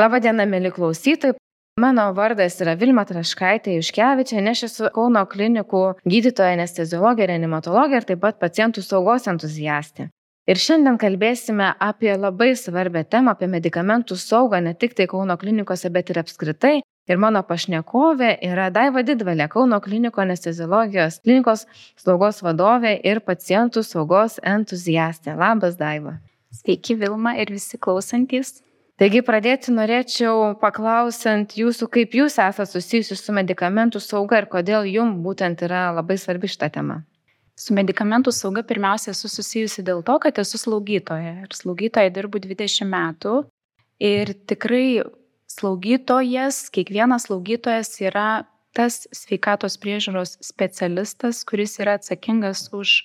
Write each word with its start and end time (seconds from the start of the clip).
Labadiena, 0.00 0.46
mėly 0.48 0.70
klausytojai. 0.72 1.36
Mano 1.80 2.06
vardas 2.16 2.54
yra 2.60 2.72
Vilma 2.80 3.02
Traškaitė 3.08 3.74
Juškevičia, 3.76 4.40
aš 4.52 4.62
esu 4.66 4.88
Kauno 4.94 5.22
klinikų 5.28 5.82
gydytoja, 6.08 6.54
anesteziologė, 6.56 7.26
reanimatologė 7.28 8.00
ir 8.00 8.06
taip 8.08 8.22
pat 8.22 8.38
pacientų 8.40 8.84
saugos 8.84 9.28
entuziastė. 9.30 10.08
Ir 10.48 10.60
šiandien 10.60 10.96
kalbėsime 11.00 11.68
apie 11.88 12.14
labai 12.16 12.54
svarbę 12.56 13.02
temą, 13.12 13.34
apie 13.36 13.48
medikamentų 13.52 14.16
saugą 14.20 14.62
ne 14.64 14.72
tik 14.74 14.96
tai 14.96 15.08
Kauno 15.10 15.36
klinikose, 15.40 15.92
bet 15.92 16.12
ir 16.12 16.22
apskritai. 16.22 16.74
Ir 17.10 17.20
mano 17.20 17.42
pašnekovė 17.44 18.32
yra 18.46 18.70
Daiva 18.72 19.04
Didvalė, 19.04 19.50
Kauno 19.52 19.82
kliniko 19.84 20.24
anesteziologijos 20.24 21.20
klinikos 21.24 21.66
slaugos 22.00 22.40
vadovė 22.46 22.96
ir 23.04 23.20
pacientų 23.26 23.84
saugos 23.84 24.40
entuziastė. 24.54 25.36
Labas, 25.36 25.76
Daiva. 25.80 26.18
Sveiki, 26.56 26.96
Vilma 27.04 27.36
ir 27.40 27.52
visi 27.52 27.78
klausantis. 27.78 28.60
Taigi 29.00 29.22
pradėti 29.24 29.72
norėčiau 29.72 30.58
paklausant 30.60 31.54
jūsų, 31.56 31.86
kaip 31.88 32.12
jūs 32.18 32.34
esate 32.36 32.66
susijusi 32.68 33.16
su 33.16 33.32
medikamentų 33.32 34.02
sauga 34.04 34.42
ir 34.42 34.46
kodėl 34.52 34.84
jums 34.84 35.22
būtent 35.24 35.64
yra 35.64 35.86
labai 35.96 36.18
svarbi 36.20 36.50
šita 36.52 36.68
tema. 36.74 36.98
Su 37.56 37.72
medikamentų 37.72 38.34
sauga 38.36 38.60
pirmiausia 38.60 39.14
esu 39.14 39.32
susijusi 39.32 39.86
dėl 39.88 40.04
to, 40.04 40.18
kad 40.20 40.42
esu 40.44 40.60
slaugytoja. 40.60 41.32
Ir 41.46 41.56
slaugytoja 41.56 42.12
dirbu 42.12 42.44
20 42.44 42.92
metų. 42.92 43.34
Ir 44.04 44.34
tikrai 44.52 45.00
slaugytojas, 45.48 46.66
kiekvienas 46.68 47.30
slaugytojas 47.30 47.96
yra 48.04 48.28
tas 48.76 49.06
sveikatos 49.16 49.80
priežiūros 49.80 50.36
specialistas, 50.44 51.40
kuris 51.48 51.80
yra 51.80 51.96
atsakingas 51.96 52.68
už 52.76 52.98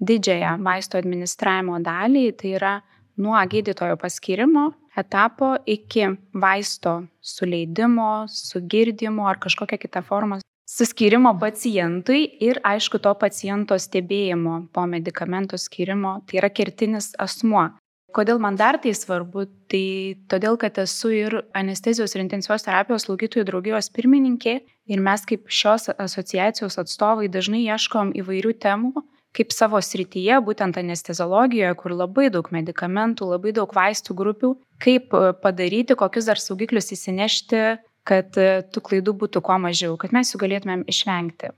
didžiąją 0.00 0.62
vaisto 0.64 0.96
administravimo 0.96 1.76
dalį. 1.84 2.30
Tai 2.40 2.56
yra 2.56 2.78
nuo 3.20 3.36
gydytojo 3.36 4.00
paskirimo 4.00 4.70
etapo 4.96 5.56
iki 5.66 6.06
vaisto 6.34 7.02
suleidimo, 7.20 8.26
sugirdimo 8.28 9.28
ar 9.28 9.40
kažkokia 9.40 9.78
kita 9.78 10.02
forma 10.02 10.38
suskirimo 10.68 11.34
pacientui 11.40 12.24
ir 12.40 12.60
aišku 12.64 12.98
to 13.04 13.12
paciento 13.20 13.76
stebėjimo 13.78 14.68
po 14.72 14.86
medikamento 14.86 15.58
skirimo, 15.60 16.20
tai 16.26 16.40
yra 16.40 16.50
kertinis 16.50 17.12
asmuo. 17.18 17.68
Kodėl 18.12 18.40
man 18.44 18.58
dar 18.60 18.76
tai 18.80 18.92
svarbu? 18.92 19.46
Tai 19.72 19.86
todėl, 20.28 20.58
kad 20.60 20.76
esu 20.82 21.12
ir 21.16 21.38
anestezijos 21.56 22.12
ir 22.12 22.24
intensyvios 22.24 22.64
terapijos 22.66 23.06
slaugytojų 23.06 23.46
draugijos 23.48 23.88
pirmininkė 23.96 24.58
ir 24.92 25.00
mes 25.00 25.24
kaip 25.28 25.48
šios 25.48 25.88
asociacijos 25.96 26.76
atstovai 26.82 27.30
dažnai 27.32 27.62
ieškom 27.64 28.12
įvairių 28.20 28.52
temų, 28.60 28.92
kaip 29.36 29.54
savo 29.54 29.80
srityje, 29.80 30.36
būtent 30.44 30.76
anesteziologijoje, 30.80 31.72
kur 31.80 31.94
labai 31.96 32.28
daug 32.32 32.48
medikamentų, 32.52 33.30
labai 33.32 33.54
daug 33.56 33.72
vaistų 33.72 34.16
grupių, 34.18 34.52
kaip 34.82 35.16
e, 35.16 35.32
padaryti, 35.42 35.96
kokius 35.98 36.28
dar 36.28 36.40
saugiklius 36.40 36.92
įsinešti, 36.96 37.62
kad 38.08 38.38
e, 38.40 38.62
tų 38.68 38.84
klaidų 38.88 39.16
būtų 39.24 39.42
kuo 39.44 39.58
mažiau, 39.62 39.96
kad 40.00 40.14
mes 40.14 40.34
jų 40.34 40.42
galėtumėm 40.44 40.84
išvengti. 40.90 41.54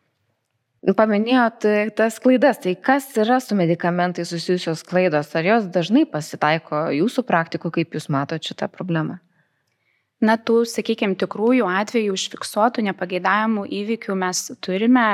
Paminėjot 0.84 1.64
e, 1.64 1.76
tas 1.96 2.18
klaidas, 2.20 2.60
tai 2.62 2.76
kas 2.76 3.08
yra 3.16 3.40
su 3.40 3.56
medikamentais 3.58 4.30
susijusios 4.30 4.84
klaidos, 4.86 5.32
ar 5.34 5.46
jos 5.48 5.70
dažnai 5.72 6.04
pasitaiko 6.10 6.90
jūsų 6.94 7.24
praktiko, 7.26 7.72
kaip 7.74 7.96
jūs 7.96 8.10
matote 8.12 8.52
šitą 8.52 8.68
problemą? 8.70 9.18
Na, 10.24 10.36
tų, 10.38 10.62
sakykime, 10.68 11.16
tikrųjų 11.20 11.66
atvejų 11.68 12.14
užfiksuotų 12.14 12.84
nepageidavimų 12.86 13.64
įvykių 13.80 14.14
mes 14.16 14.46
turime 14.64 15.08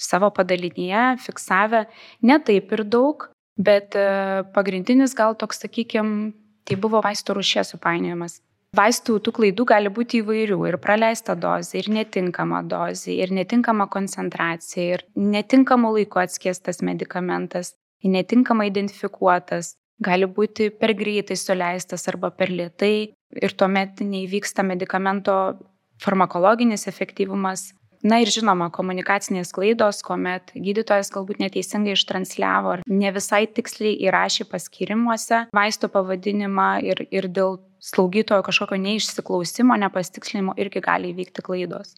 savo 0.00 0.30
padalinyje 0.34 1.04
fiksavę. 1.24 1.84
Ne 2.22 2.38
taip 2.42 2.72
ir 2.72 2.84
daug, 2.84 3.28
bet 3.56 3.94
e, 3.98 4.42
pagrindinis 4.54 5.14
gal 5.14 5.36
toks, 5.38 5.62
sakykime, 5.64 6.32
tai 6.64 6.78
buvo 6.80 7.02
vaistų 7.04 7.38
rušės 7.38 7.74
supainiojimas. 7.74 8.40
Vaistų 8.74 9.20
tų 9.22 9.32
klaidų 9.36 9.64
gali 9.70 9.90
būti 9.94 10.18
įvairių 10.18 10.56
ir 10.66 10.80
praleista 10.82 11.36
dozė, 11.38 11.78
ir 11.78 11.92
netinkama 11.94 12.64
dozė, 12.66 13.12
ir 13.22 13.30
netinkama 13.30 13.86
koncentracija, 13.86 14.96
ir 14.96 15.04
netinkamu 15.14 15.92
laiku 15.94 16.18
atskiestas 16.24 16.82
medikamentas, 16.82 17.76
ir 18.02 18.10
netinkamai 18.16 18.66
identifikuotas, 18.72 19.76
gali 20.02 20.26
būti 20.26 20.72
per 20.74 20.94
greitai 20.98 21.36
suleistas 21.38 22.08
arba 22.10 22.32
per 22.34 22.50
lietai 22.50 23.14
ir 23.14 23.54
tuomet 23.54 24.02
neįvyksta 24.02 24.66
medikamento 24.66 25.36
farmakologinis 26.02 26.88
efektyvumas 26.90 27.70
Na 28.04 28.18
ir 28.20 28.28
žinoma, 28.28 28.68
komunikacinės 28.68 29.54
klaidos, 29.56 30.02
kuomet 30.04 30.50
gydytojas 30.52 31.08
galbūt 31.14 31.38
neteisingai 31.40 31.94
ištransliavo 31.96 32.74
ar 32.74 32.82
ne 32.84 33.12
visai 33.16 33.46
tiksliai 33.48 33.96
įrašė 34.04 34.44
paskirimuose 34.50 35.46
vaisto 35.56 35.88
pavadinimą 35.88 36.68
ir, 36.84 37.00
ir 37.08 37.30
dėl 37.32 37.62
slaugytojo 37.84 38.44
kažkokio 38.44 38.76
neišsiklausimo, 38.82 39.78
nepastikslinimo 39.86 40.56
irgi 40.60 40.84
gali 40.84 41.14
įvykti 41.14 41.44
klaidos. 41.46 41.96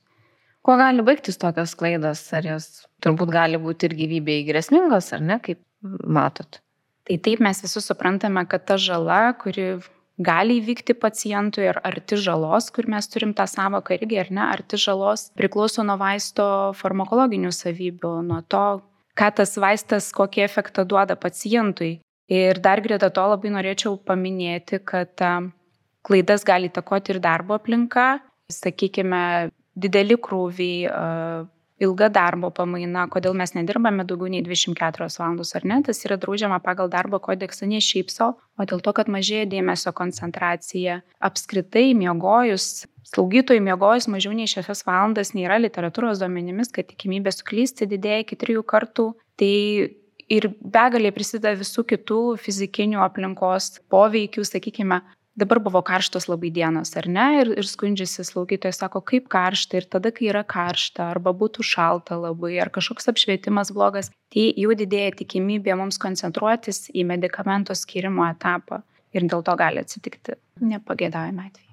Kuo 0.66 0.74
gali 0.78 1.02
baigtis 1.06 1.38
tokios 1.42 1.74
klaidos? 1.78 2.22
Ar 2.34 2.46
jos 2.54 2.86
turbūt 3.02 3.34
gali 3.34 3.58
būti 3.62 3.90
ir 3.90 3.98
gyvybei 3.98 4.46
grėsmingos, 4.46 5.12
ar 5.14 5.26
ne, 5.26 5.40
kaip 5.42 5.60
matot? 6.06 6.60
Tai 7.06 7.18
taip 7.22 7.42
mes 7.42 7.62
visi 7.62 7.82
suprantame, 7.82 8.42
kad 8.50 8.64
ta 8.66 8.78
žala, 8.82 9.34
kuri 9.38 9.76
gali 10.18 10.60
įvykti 10.60 10.96
pacientui 10.96 11.66
ir 11.68 11.80
arti 11.84 12.16
žalos, 12.20 12.70
kur 12.72 12.88
mes 12.88 13.08
turim 13.12 13.34
tą 13.36 13.46
savoką 13.50 13.96
irgi, 13.98 14.18
ar 14.22 14.30
ne, 14.32 14.44
arti 14.44 14.80
žalos 14.80 15.30
priklauso 15.36 15.84
nuo 15.84 15.98
vaisto 16.00 16.46
farmakologinių 16.78 17.52
savybių, 17.52 18.12
nuo 18.28 18.40
to, 18.48 18.64
ką 19.16 19.30
tas 19.40 19.56
vaistas, 19.60 20.10
kokį 20.16 20.44
efektą 20.46 20.86
duoda 20.88 21.16
pacientui. 21.16 21.98
Ir 22.32 22.58
dar 22.58 22.82
greta 22.82 23.10
to 23.14 23.22
labai 23.30 23.52
norėčiau 23.54 24.00
paminėti, 24.02 24.80
kad 24.82 25.20
klaidas 26.06 26.46
gali 26.46 26.72
takoti 26.72 27.14
ir 27.14 27.20
darbo 27.22 27.54
aplinka, 27.54 28.16
sakykime, 28.50 29.52
dideli 29.76 30.16
krūviai, 30.18 30.88
ilga 31.82 32.08
darbo 32.12 32.50
pamaina, 32.54 33.04
kodėl 33.12 33.36
mes 33.36 33.52
nedirbame 33.56 34.04
daugiau 34.08 34.30
nei 34.32 34.42
24 34.44 35.08
valandos 35.18 35.52
ar 35.58 35.66
ne, 35.68 35.80
tas 35.84 36.00
yra 36.06 36.16
draudžiama 36.20 36.58
pagal 36.64 36.88
darbo 36.92 37.20
kodeksą 37.22 37.68
ne 37.68 37.80
šiaip 37.84 38.12
savo, 38.12 38.38
o 38.56 38.64
dėl 38.68 38.80
to, 38.84 38.94
kad 38.96 39.10
mažėja 39.12 39.48
dėmesio 39.52 39.92
koncentracija. 39.96 41.02
Apskritai, 41.28 41.90
miegojus, 41.98 42.86
slaugytojai 43.12 43.62
miegojus 43.64 44.08
mažiau 44.12 44.32
nei 44.36 44.48
6 44.50 44.86
valandas 44.88 45.34
nėra 45.36 45.60
literatūros 45.60 46.22
duomenimis, 46.22 46.72
kad 46.72 46.88
tikimybė 46.88 47.34
suklysti 47.34 47.88
didėja 47.90 48.24
iki 48.24 48.40
3 48.40 48.64
kartų. 48.72 49.12
Tai 49.36 49.54
ir 50.32 50.48
begalė 50.60 51.12
prisideda 51.14 51.52
visų 51.60 51.84
kitų 51.92 52.20
fizikinių 52.42 53.02
aplinkos 53.04 53.76
poveikių, 53.92 54.46
sakykime, 54.48 55.02
dabar 55.36 55.60
buvo 55.60 55.82
karštos 55.84 56.28
labai 56.30 56.50
dienos, 56.54 56.94
ar 56.96 57.08
ne, 57.12 57.26
ir, 57.42 57.52
ir 57.60 57.68
skundžiasi 57.68 58.24
slaugytojas, 58.26 58.80
sako, 58.80 59.02
kaip 59.04 59.28
karšta, 59.32 59.80
ir 59.80 59.88
tada, 59.92 60.12
kai 60.14 60.30
yra 60.30 60.42
karšta, 60.48 61.10
arba 61.12 61.34
būtų 61.36 61.66
šalta 61.66 62.18
labai, 62.20 62.54
ar 62.62 62.72
kažkoks 62.74 63.10
apšvietimas 63.12 63.72
blogas, 63.76 64.10
tai 64.32 64.48
jau 64.56 64.72
didėja 64.78 65.18
tikimybė 65.20 65.76
mums 65.78 66.00
koncentruotis 66.02 66.88
į 66.94 67.06
medikamento 67.12 67.76
skirimo 67.76 68.26
etapą 68.32 68.82
ir 69.16 69.28
dėl 69.28 69.44
to 69.44 69.54
gali 69.60 69.84
atsitikti 69.84 70.40
nepagėdavimai 70.64 71.50
atvejai. 71.50 71.64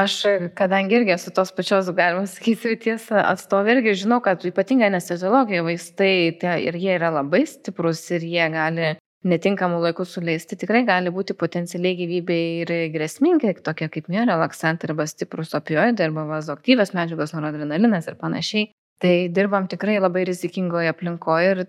Aš, 0.00 0.16
kadangi 0.54 1.00
irgi 1.00 1.16
esu 1.16 1.32
tos 1.34 1.50
pačios, 1.50 1.88
galima 1.96 2.22
sakyti, 2.30 2.60
srities 2.62 3.08
atstovė, 3.10 3.74
irgi 3.74 3.96
žinau, 4.04 4.20
kad 4.22 4.44
ypatingai 4.46 4.86
anesteziologijoje 4.86 5.64
vaistai 5.66 6.12
tai 6.38 6.52
ir 6.68 6.78
jie 6.78 6.92
yra 6.94 7.10
labai 7.16 7.42
stiprus 7.50 8.04
ir 8.14 8.22
jie 8.22 8.46
gali 8.54 8.92
netinkamų 9.26 9.80
laikų 9.84 10.06
suleisti 10.08 10.56
tikrai 10.60 10.82
gali 10.88 11.12
būti 11.12 11.36
potencialiai 11.36 11.96
gyvybei 11.98 12.44
ir 12.62 12.72
grėsmingi, 12.94 13.52
tokie 13.64 13.90
kaip 13.92 14.08
miorelaksantai 14.12 14.90
arba 14.90 15.06
stiprus 15.10 15.52
opioidai 15.58 16.08
arba 16.08 16.24
vazoaktyvės 16.30 16.94
medžiagos, 16.96 17.34
noradrenalinas 17.36 18.08
ir 18.08 18.16
panašiai. 18.20 18.70
Tai 19.00 19.12
dirbam 19.32 19.68
tikrai 19.68 19.96
labai 19.96 20.26
rizikingoje 20.28 20.90
aplinkoje 20.92 21.52
ir 21.54 21.62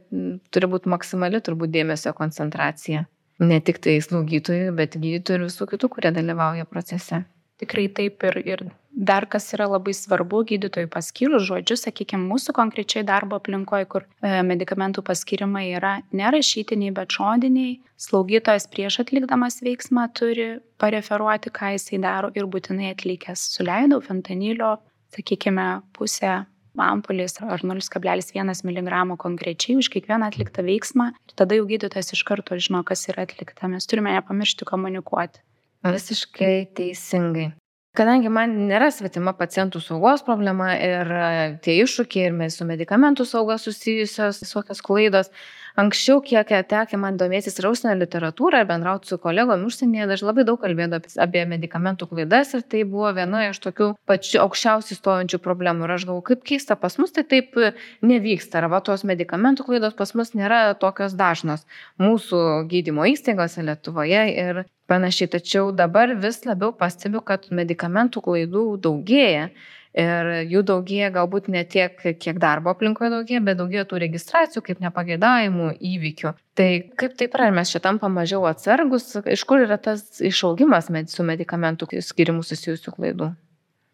turi 0.52 0.68
būti 0.72 0.92
maksimali 0.92 1.40
turbūt 1.44 1.72
dėmesio 1.72 2.12
koncentracija. 2.16 3.06
Ne 3.42 3.62
tik 3.64 3.80
tai 3.84 3.96
slaugytojų, 4.04 4.74
bet 4.76 4.98
gydytojų 5.00 5.40
ir 5.40 5.46
visų 5.48 5.68
kitų, 5.72 5.90
kurie 5.96 6.12
dalyvauja 6.14 6.68
procese. 6.70 7.24
Tikrai 7.62 7.88
taip 7.94 8.24
ir, 8.26 8.38
ir 8.42 8.64
dar 8.92 9.26
kas 9.30 9.52
yra 9.56 9.68
labai 9.70 9.94
svarbu 9.96 10.42
gydytojui 10.50 10.90
paskyrus 10.92 11.46
žodžius, 11.48 11.86
sakykime, 11.86 12.26
mūsų 12.32 12.56
konkrečiai 12.58 13.04
darbo 13.08 13.38
aplinkoje, 13.38 13.88
kur 13.92 14.06
e, 14.06 14.34
medikamentų 14.46 15.04
paskirimai 15.08 15.68
yra 15.78 15.94
nerašytiniai, 16.18 16.94
bet 16.98 17.14
žodiniai, 17.16 17.78
slaugytojas 18.02 18.68
prieš 18.72 19.02
atlikdamas 19.06 19.62
veiksmą 19.64 20.08
turi 20.18 20.48
pareferuoti, 20.82 21.54
ką 21.54 21.76
jisai 21.78 22.02
daro 22.04 22.32
ir 22.36 22.50
būtinai 22.52 22.92
atlikęs. 22.96 23.46
Suleidau 23.56 24.02
fentanilio, 24.04 24.80
sakykime, 25.16 25.70
pusę 25.96 26.42
ampulės 26.82 27.38
ar 27.44 27.64
0,1 27.68 28.66
mg 28.66 29.18
konkrečiai 29.20 29.78
už 29.80 29.92
kiekvieną 29.92 30.32
atliktą 30.32 30.64
veiksmą 30.66 31.12
ir 31.14 31.36
tada 31.36 31.58
jau 31.58 31.68
gydytojas 31.68 32.14
iš 32.16 32.24
karto 32.28 32.58
žino, 32.58 32.84
kas 32.88 33.08
yra 33.12 33.28
atlikta. 33.28 33.68
Mes 33.68 33.88
turime 33.88 34.16
nepamiršti 34.16 34.68
komunikuoti. 34.68 35.44
Visiškai 35.82 36.70
teisingai. 36.78 37.52
Kadangi 37.98 38.30
man 38.32 38.54
nėra 38.70 38.88
svetima 38.94 39.34
pacientų 39.36 39.82
saugos 39.84 40.22
problema 40.24 40.70
ir 40.80 41.10
e, 41.12 41.24
tie 41.66 41.74
iššūkiai 41.84 42.30
ir 42.30 42.54
su 42.54 42.68
medikamentų 42.70 43.26
sauga 43.28 43.58
susijusios 43.60 44.40
visokios 44.46 44.80
klaidos, 44.86 45.32
Anksčiau, 45.80 46.20
kiek 46.20 46.50
tekia 46.68 46.98
man 47.00 47.16
domėtis 47.20 47.56
ir 47.60 47.68
užsienio 47.70 47.96
literatūrą, 48.02 48.64
bendrauti 48.68 49.08
su 49.08 49.18
kolegom 49.22 49.64
užsienyje, 49.70 50.08
aš 50.18 50.24
labai 50.28 50.44
daug 50.48 50.60
kalbėjau 50.60 51.00
apie 51.24 51.46
medikamentų 51.48 52.10
klaidas 52.12 52.52
ir 52.58 52.66
tai 52.68 52.84
buvo 52.84 53.14
viena 53.16 53.46
iš 53.48 53.62
tokių 53.64 53.92
pačių 54.10 54.42
aukščiausiai 54.44 55.00
stojančių 55.00 55.40
problemų. 55.46 55.88
Ir 55.88 55.96
aš 55.96 56.08
galvoju, 56.10 56.28
kaip 56.32 56.44
keista, 56.52 56.76
pas 56.80 56.98
mus 57.00 57.16
tai 57.16 57.24
taip 57.24 57.56
nevyksta. 58.04 58.60
Arba 58.60 58.82
tos 58.84 59.06
medikamentų 59.08 59.70
klaidos 59.70 59.96
pas 59.98 60.12
mus 60.18 60.36
nėra 60.36 60.64
tokios 60.82 61.16
dažnos 61.16 61.64
mūsų 62.02 62.68
gydymo 62.72 63.08
įstaigose 63.14 63.64
Lietuvoje 63.64 64.26
ir 64.36 64.64
panašiai. 64.92 65.32
Tačiau 65.38 65.72
dabar 65.72 66.16
vis 66.20 66.44
labiau 66.48 66.76
pastebiu, 66.76 67.24
kad 67.24 67.48
medikamentų 67.52 68.24
klaidų 68.28 68.66
daugėja. 68.84 69.52
Ir 69.92 70.30
jų 70.48 70.62
daugėja 70.64 71.10
galbūt 71.12 71.50
ne 71.52 71.66
tiek, 71.68 71.98
kiek 72.00 72.38
darbo 72.40 72.72
aplinkoje 72.72 73.10
daugėja, 73.12 73.42
bet 73.44 73.58
daugėja 73.60 73.84
tų 73.90 74.00
registracijų 74.06 74.64
kaip 74.70 74.80
nepagėdavimų 74.86 75.74
įvykių. 75.92 76.32
Tai 76.56 76.70
kaip 77.02 77.18
taip 77.20 77.36
yra, 77.36 77.50
mes 77.52 77.74
šitam 77.76 78.00
pamažiau 78.00 78.48
atsargus, 78.48 79.10
iš 79.28 79.44
kur 79.50 79.66
yra 79.66 79.76
tas 79.76 80.22
išaugimas 80.24 80.88
su 81.12 81.28
medikamentų 81.28 81.92
skirimu 82.08 82.44
susijusių 82.48 82.96
klaidų? 82.96 83.34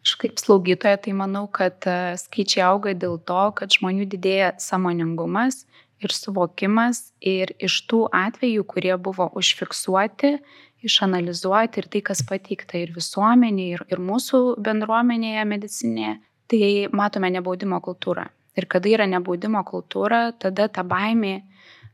Aš 0.06 0.14
kaip 0.22 0.38
slaugytoja 0.38 1.00
tai 1.02 1.12
manau, 1.12 1.48
kad 1.50 1.82
e, 1.90 2.14
skaičiai 2.20 2.62
auga 2.68 2.94
dėl 2.94 3.18
to, 3.18 3.40
kad 3.58 3.74
žmonių 3.74 4.06
didėja 4.08 4.52
samoningumas 4.62 5.64
ir 5.98 6.14
suvokimas 6.14 7.10
ir 7.18 7.50
iš 7.58 7.80
tų 7.90 8.04
atvejų, 8.14 8.62
kurie 8.70 8.94
buvo 9.02 9.26
užfiksuoti, 9.36 10.36
išanalizuoti 10.86 11.82
ir 11.82 11.88
tai, 11.92 12.02
kas 12.10 12.22
pateikta 12.26 12.78
ir 12.80 12.94
visuomenėje, 12.96 13.78
ir, 13.78 13.84
ir 13.92 14.02
mūsų 14.02 14.42
bendruomenėje 14.62 15.44
medicinėje, 15.48 16.16
tai 16.48 16.62
matome 16.94 17.30
nebaudimo 17.34 17.80
kultūrą. 17.84 18.28
Ir 18.58 18.66
kada 18.70 18.90
yra 18.90 19.06
nebaudimo 19.06 19.62
kultūra, 19.66 20.32
tada 20.34 20.66
ta 20.72 20.82
baimė, 20.86 21.42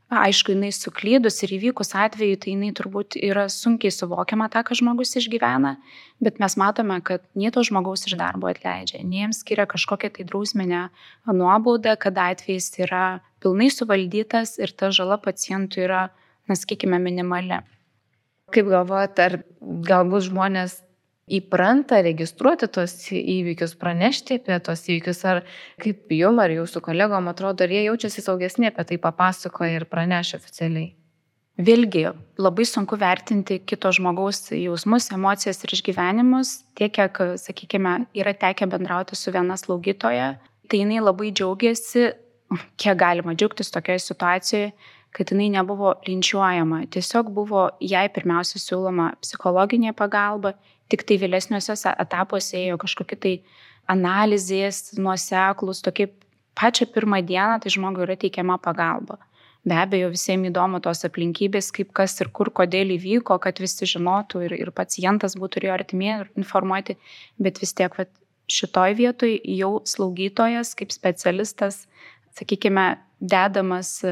aišku, 0.09 0.53
jinai 0.53 0.71
suklydus 0.73 1.41
ir 1.43 1.55
įvykus 1.57 1.93
atveju, 1.97 2.37
tai 2.41 2.53
jinai 2.53 2.71
turbūt 2.77 3.17
yra 3.17 3.47
sunkiai 3.49 3.93
suvokiama 3.93 4.47
tą, 4.53 4.61
ką 4.65 4.77
žmogus 4.77 5.15
išgyvena, 5.17 5.75
bet 6.21 6.39
mes 6.41 6.57
matome, 6.61 6.99
kad 7.05 7.25
nie 7.37 7.51
to 7.53 7.63
žmogaus 7.65 8.05
iš 8.05 8.17
darbo 8.19 8.49
atleidžia, 8.51 9.01
nie 9.03 9.23
jiems 9.23 9.41
skiria 9.41 9.65
kažkokią 9.69 10.13
tai 10.17 10.27
drausminę 10.29 10.87
nuobaudą, 11.25 11.97
kada 11.97 12.29
atvejis 12.33 12.71
yra 12.85 13.05
pilnai 13.41 13.71
suvaldytas 13.73 14.59
ir 14.61 14.73
ta 14.77 14.93
žala 14.93 15.17
pacientui 15.21 15.85
yra, 15.85 16.09
na, 16.45 16.57
sakykime, 16.57 17.01
minimali. 17.01 17.63
Kaip 18.53 18.67
galvojate, 18.69 19.25
ar 19.25 19.37
galbūt 19.89 20.27
žmonės 20.27 20.79
įpranta 21.25 22.01
registruoti 22.05 22.67
tos 22.69 22.93
įvykius, 23.09 23.73
pranešti 23.81 24.37
apie 24.39 24.59
tos 24.65 24.83
įvykius, 24.85 25.23
ar 25.25 25.41
kaip 25.81 26.13
jum 26.13 26.37
ar 26.43 26.53
jūsų 26.53 26.83
kolegom 26.85 27.31
atrodo, 27.31 27.65
ar 27.65 27.73
jie 27.73 27.87
jaučiasi 27.87 28.21
saugesni 28.21 28.69
apie 28.69 28.85
tai 28.91 28.99
papasakoja 29.01 29.79
ir 29.79 29.87
praneša 29.89 30.37
oficialiai? 30.37 30.93
Vėlgi, 31.55 32.03
labai 32.35 32.65
sunku 32.67 32.97
vertinti 32.99 33.61
kito 33.63 33.87
žmogaus 33.95 34.49
jausmus, 34.51 35.07
emocijas 35.15 35.63
ir 35.63 35.71
išgyvenimus, 35.77 36.51
tiek 36.75 36.91
kiek, 36.97 37.21
sakykime, 37.39 37.93
yra 38.11 38.33
tekę 38.35 38.67
bendrauti 38.67 39.15
su 39.15 39.31
viena 39.31 39.55
slaugytoja, 39.57 40.33
tai 40.67 40.81
jinai 40.81 40.99
labai 40.99 41.31
džiaugiasi, 41.31 42.09
kiek 42.75 42.99
galima 42.99 43.33
džiaugtis 43.39 43.71
tokioje 43.71 44.03
situacijoje, 44.03 44.73
kad 45.15 45.31
jinai 45.31 45.47
nebuvo 45.53 45.93
linčiuojama. 46.07 46.83
Tiesiog 46.91 47.31
buvo 47.35 47.69
jai 47.79 48.07
pirmiausia 48.11 48.59
siūloma 48.59 49.13
psichologinė 49.23 49.93
pagalba, 49.95 50.55
tik 50.91 51.05
tai 51.07 51.17
vėlesniuose 51.21 51.77
etapuose 51.93 52.57
ėjo 52.59 52.79
kažkokie 52.81 53.19
tai 53.23 53.33
analizės, 53.91 54.91
nuoseklus, 54.99 55.81
tokie 55.85 56.09
pačią 56.57 56.89
pirmą 56.91 57.21
dieną 57.25 57.61
tai 57.63 57.71
žmogui 57.71 58.03
yra 58.07 58.17
teikiama 58.19 58.59
pagalba. 58.61 59.19
Be 59.65 59.77
abejo, 59.81 60.11
visiems 60.13 60.51
įdomu 60.51 60.77
tos 60.85 61.01
aplinkybės, 61.07 61.71
kaip 61.73 61.89
kas 61.97 62.13
ir 62.21 62.29
kur, 62.29 62.51
kodėl 62.53 62.91
įvyko, 62.99 63.39
kad 63.41 63.57
visi 63.63 63.87
žinotų 63.89 64.43
ir, 64.45 64.53
ir 64.61 64.69
pacientas 64.75 65.33
būtų 65.41 65.61
ir 65.61 65.69
jo 65.69 65.73
artimieji 65.79 66.27
informuoti, 66.37 66.99
bet 67.41 67.57
vis 67.63 67.73
tiek 67.73 67.95
vat, 67.97 68.11
šitoj 68.45 68.93
vietoj 68.99 69.39
jau 69.57 69.71
slaugytojas 69.89 70.75
kaip 70.77 70.93
specialistas, 70.93 71.87
sakykime, 72.37 72.99
dedamas 73.17 74.03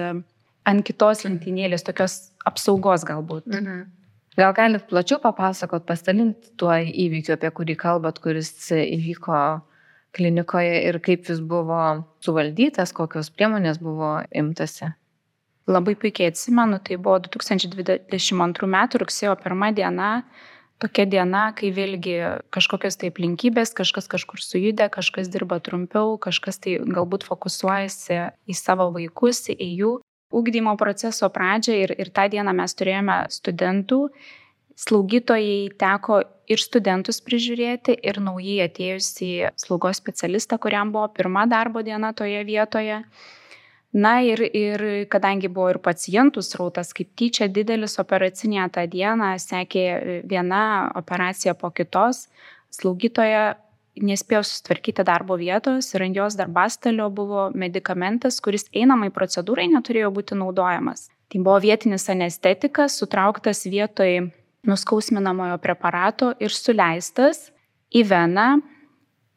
ant 0.70 0.86
kitos 0.88 1.26
lentynėlės, 1.26 1.86
tokios 1.88 2.32
apsaugos 2.48 3.06
galbūt. 3.08 3.48
Mhm. 3.52 3.84
Gal 4.34 4.54
galit 4.58 4.88
plačiau 4.90 5.20
papasakot, 5.22 5.86
pasidalinti 5.86 6.56
tuo 6.58 6.74
įvykiu, 6.74 7.36
apie 7.36 7.52
kurį 7.54 7.76
kalbat, 7.78 8.18
kuris 8.24 8.50
įvyko 8.74 9.62
klinikoje 10.14 10.80
ir 10.90 10.98
kaip 11.06 11.30
jis 11.30 11.42
buvo 11.46 12.06
suvaldytas, 12.26 12.94
kokios 12.98 13.30
priemonės 13.34 13.78
buvo 13.82 14.16
imtasi? 14.34 14.90
Labai 15.70 15.94
puikiai 15.96 16.32
atsimenu, 16.32 16.80
tai 16.84 16.98
buvo 16.98 17.20
2022 17.24 18.68
m. 18.68 18.82
rugsėjo 19.04 19.36
1 19.38 19.78
diena, 19.78 20.10
tokia 20.82 21.06
diena, 21.08 21.44
kai 21.56 21.70
vėlgi 21.72 22.18
kažkokios 22.54 22.98
tai 23.00 23.14
aplinkybės, 23.14 23.72
kažkas 23.78 24.10
kažkur 24.12 24.42
sujudė, 24.44 24.90
kažkas 24.92 25.30
dirba 25.32 25.62
trumpiau, 25.64 26.18
kažkas 26.18 26.60
tai 26.60 26.80
galbūt 26.84 27.24
fokusuojasi 27.30 28.20
į 28.50 28.58
savo 28.58 28.90
vaikus, 28.98 29.46
į 29.54 29.70
jų 29.78 29.94
ugdymo 30.34 30.76
proceso 30.80 31.30
pradžią 31.34 31.76
ir, 31.86 31.94
ir 32.00 32.10
tą 32.16 32.28
dieną 32.34 32.54
mes 32.58 32.74
turėjome 32.78 33.18
studentų, 33.34 34.00
slaugytojai 34.84 35.70
teko 35.80 36.24
ir 36.50 36.62
studentus 36.62 37.22
prižiūrėti, 37.24 37.96
ir 38.04 38.20
naujai 38.24 38.66
atėjusį 38.66 39.30
slaugos 39.60 40.02
specialistą, 40.02 40.60
kuriam 40.62 40.92
buvo 40.94 41.08
pirma 41.14 41.46
darbo 41.50 41.84
diena 41.86 42.12
toje 42.18 42.44
vietoje. 42.48 43.04
Na 43.94 44.16
ir, 44.26 44.42
ir 44.42 44.82
kadangi 45.14 45.52
buvo 45.54 45.70
ir 45.76 45.78
pacientų 45.86 46.42
srautas, 46.42 46.96
kaip 46.98 47.12
tyčia 47.14 47.46
didelis 47.46 48.00
operacinė 48.02 48.66
tą 48.74 48.88
dieną, 48.90 49.36
sekė 49.38 49.84
viena 50.26 50.64
operacija 50.98 51.54
po 51.54 51.70
kitos, 51.70 52.26
slaugytoja 52.74 53.54
nespėjo 54.02 54.42
susitvarkyti 54.48 55.06
darbo 55.06 55.38
vietos 55.38 55.92
ir 55.94 56.06
ant 56.06 56.18
jos 56.18 56.38
darbastalio 56.40 57.10
buvo 57.14 57.50
medikamentas, 57.54 58.40
kuris 58.42 58.66
einamai 58.74 59.12
procedūrai 59.14 59.68
neturėjo 59.72 60.12
būti 60.14 60.38
naudojamas. 60.40 61.10
Tai 61.30 61.42
buvo 61.42 61.60
vietinis 61.62 62.10
anestetikas, 62.10 62.98
sutrauktas 63.00 63.66
vietoj 63.70 64.30
nuskausminamojo 64.68 65.58
preparato 65.62 66.32
ir 66.40 66.54
suleistas 66.54 67.50
į 67.94 68.06
veną 68.10 68.48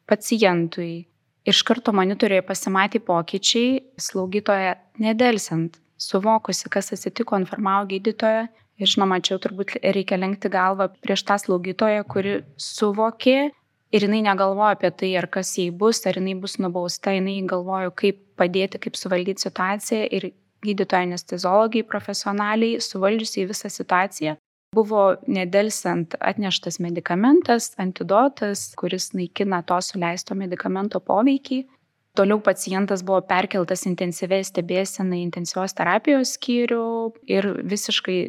pacientui. 0.07 1.07
Iš 1.47 1.61
karto 1.63 1.93
monitorijoje 1.95 2.43
pasimatė 2.43 2.99
pokyčiai, 3.07 3.81
slaugytoja 4.01 4.75
nedelsiant, 4.99 5.77
suvokusi, 5.97 6.67
kas 6.71 6.91
atsitiko, 6.95 7.39
informavo 7.39 7.87
gydytoją. 7.91 8.47
Ir 8.77 8.89
žinoma, 8.91 9.17
čia 9.25 9.39
turbūt 9.41 9.79
reikia 9.81 10.19
lenkti 10.19 10.51
galvą 10.53 10.91
prieš 11.01 11.23
tą 11.25 11.39
slaugytoją, 11.41 12.03
kuri 12.05 12.35
suvokė 12.61 13.47
Ir 13.95 14.03
jinai 14.03 14.19
negalvoja 14.25 14.75
apie 14.75 14.91
tai, 14.91 15.13
ar 15.15 15.29
kas 15.31 15.53
jai 15.55 15.69
bus, 15.71 16.01
ar 16.09 16.17
jinai 16.19 16.35
bus 16.41 16.57
nubausta, 16.59 17.13
jinai 17.15 17.37
galvoja, 17.47 17.93
kaip 17.95 18.19
padėti, 18.39 18.81
kaip 18.83 18.99
suvaldyti 18.99 19.47
situaciją 19.47 20.09
ir 20.17 20.31
gydytojai 20.65 21.07
anestezologai 21.07 21.85
profesionaliai 21.87 22.81
suvaldžiusiai 22.83 23.47
visą 23.47 23.71
situaciją. 23.71 24.35
Buvo 24.75 25.03
nedelsiant 25.31 26.17
atneštas 26.19 26.81
medikamentas, 26.83 27.71
antidotas, 27.79 28.73
kuris 28.77 29.13
naikina 29.15 29.61
to 29.63 29.79
suleisto 29.81 30.35
medikamento 30.35 30.99
poveikį. 30.99 31.63
Toliau 32.17 32.41
pacientas 32.43 33.05
buvo 33.07 33.21
perkeltas 33.29 33.85
intensyviai 33.87 34.43
stebėsenai 34.43 35.21
intensyvios 35.23 35.77
terapijos 35.77 36.35
skyrių 36.35 36.83
ir 37.29 37.47
visiškai 37.63 38.19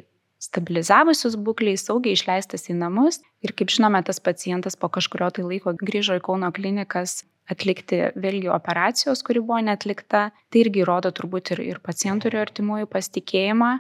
stabilizavusius 0.43 1.37
būklei, 1.41 1.75
saugiai 1.79 2.17
išleistas 2.17 2.69
į 2.71 2.79
namus. 2.79 3.21
Ir 3.45 3.55
kaip 3.59 3.73
žinome, 3.75 4.01
tas 4.07 4.23
pacientas 4.23 4.79
po 4.79 4.91
kažkurio 4.93 5.31
tai 5.35 5.47
laiko 5.47 5.75
grįžo 5.79 6.19
į 6.19 6.25
Kauno 6.25 6.51
klinikas 6.55 7.23
atlikti 7.49 8.01
vėlgi 8.19 8.51
operacijos, 8.53 9.23
kuri 9.27 9.43
buvo 9.43 9.61
netlikta. 9.65 10.29
Tai 10.53 10.63
irgi 10.63 10.87
rodo 10.87 11.13
turbūt 11.15 11.55
ir, 11.57 11.65
ir 11.75 11.83
pacientų 11.85 12.31
ir 12.31 12.41
artimųjų 12.45 12.91
pasitikėjimą. 12.93 13.73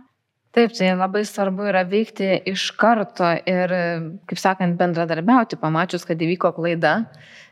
Taip, 0.56 0.72
tai 0.74 0.94
labai 0.96 1.22
svarbu 1.28 1.66
yra 1.68 1.84
veikti 1.86 2.30
iš 2.48 2.70
karto 2.80 3.28
ir, 3.46 3.74
kaip 4.26 4.40
sakant, 4.40 4.78
bendradarbiauti, 4.80 5.58
pamačius, 5.60 6.06
kad 6.08 6.18
įvyko 6.24 6.54
klaida, 6.56 6.94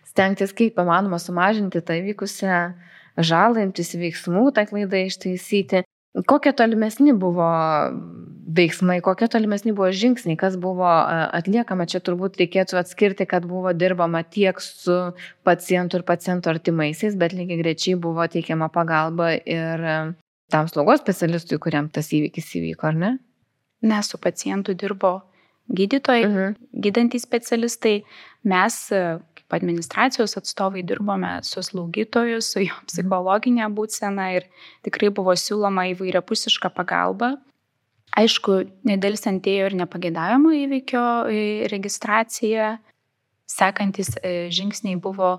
stengtis 0.09 0.55
kaip 0.57 0.81
įmanoma 0.81 1.21
sumažinti 1.21 1.83
tą 1.85 1.99
įvykusią 2.01 2.63
žalą, 3.21 3.67
imtis 3.69 3.93
veiksmų 4.01 4.49
tą 4.57 4.65
klaidą 4.71 5.05
ištaisyti. 5.11 5.85
Kokie 6.27 6.55
tolimesni 6.57 7.13
buvo 7.13 7.51
veiksmai, 8.57 8.99
kokie 9.05 9.29
tolimesni 9.33 9.75
buvo 9.77 9.91
žingsniai, 9.93 10.39
kas 10.41 10.57
buvo 10.61 10.89
atliekama, 10.89 11.87
čia 11.91 12.01
turbūt 12.05 12.39
reikėtų 12.41 12.79
atskirti, 12.81 13.27
kad 13.29 13.47
buvo 13.49 13.73
dirbama 13.77 14.23
tiek 14.25 14.61
su 14.63 14.97
pacientu 15.47 16.01
ir 16.01 16.07
paciento 16.09 16.51
artimaisiais, 16.53 17.17
bet 17.21 17.37
lygiai 17.37 17.61
grečiai 17.63 18.01
buvo 18.01 18.27
teikiama 18.31 18.71
pagalba 18.73 19.35
ir 19.39 19.87
tam 20.53 20.69
slaugos 20.71 21.03
specialistui, 21.03 21.61
kuriam 21.63 21.91
tas 21.93 22.13
įvykis 22.15 22.53
įvyko, 22.61 22.91
ar 22.91 23.01
ne? 23.01 23.15
Ne, 23.87 24.03
su 24.03 24.19
pacientu 24.19 24.75
dirbo 24.75 25.21
gydytojai, 25.69 26.25
uh 26.25 26.31
mhm. 26.31 26.39
-huh. 26.39 26.55
gydantys 26.73 27.23
specialistai. 27.23 28.05
Mes, 28.43 28.89
kaip 29.35 29.53
administracijos 29.53 30.37
atstovai 30.37 30.83
dirbome 30.83 31.41
su 31.43 31.63
slaugytoju, 31.63 32.41
su 32.41 32.61
jo 32.61 32.75
psichologinė 32.87 33.67
būsena 33.75 34.37
ir 34.37 34.47
tikrai 34.83 35.11
buvo 35.11 35.35
siūloma 35.35 35.91
įvairiapusiška 35.95 36.71
pagalba. 36.71 37.37
Aišku, 38.16 38.62
nedėlsant 38.88 39.44
ėjo 39.44 39.68
ir 39.70 39.76
nepageidavimo 39.76 40.54
įvykio 40.56 41.04
registracija. 41.73 42.76
Sekantis 43.46 44.14
e, 44.25 44.49
žingsniai 44.50 44.96
buvo 44.99 45.37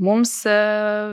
mums 0.00 0.32
e, 0.48 0.54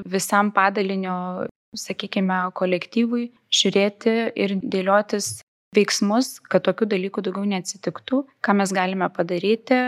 visam 0.08 0.50
padalinio, 0.56 1.46
sakykime, 1.77 2.39
kolektyvui 2.58 3.27
žiūrėti 3.53 4.15
ir 4.39 4.56
dėliotis 4.63 5.41
veiksmus, 5.75 6.38
kad 6.48 6.63
tokių 6.65 6.88
dalykų 6.96 7.25
daugiau 7.27 7.46
neatsitiktų, 7.51 8.24
ką 8.41 8.56
mes 8.58 8.74
galime 8.74 9.12
padaryti. 9.13 9.82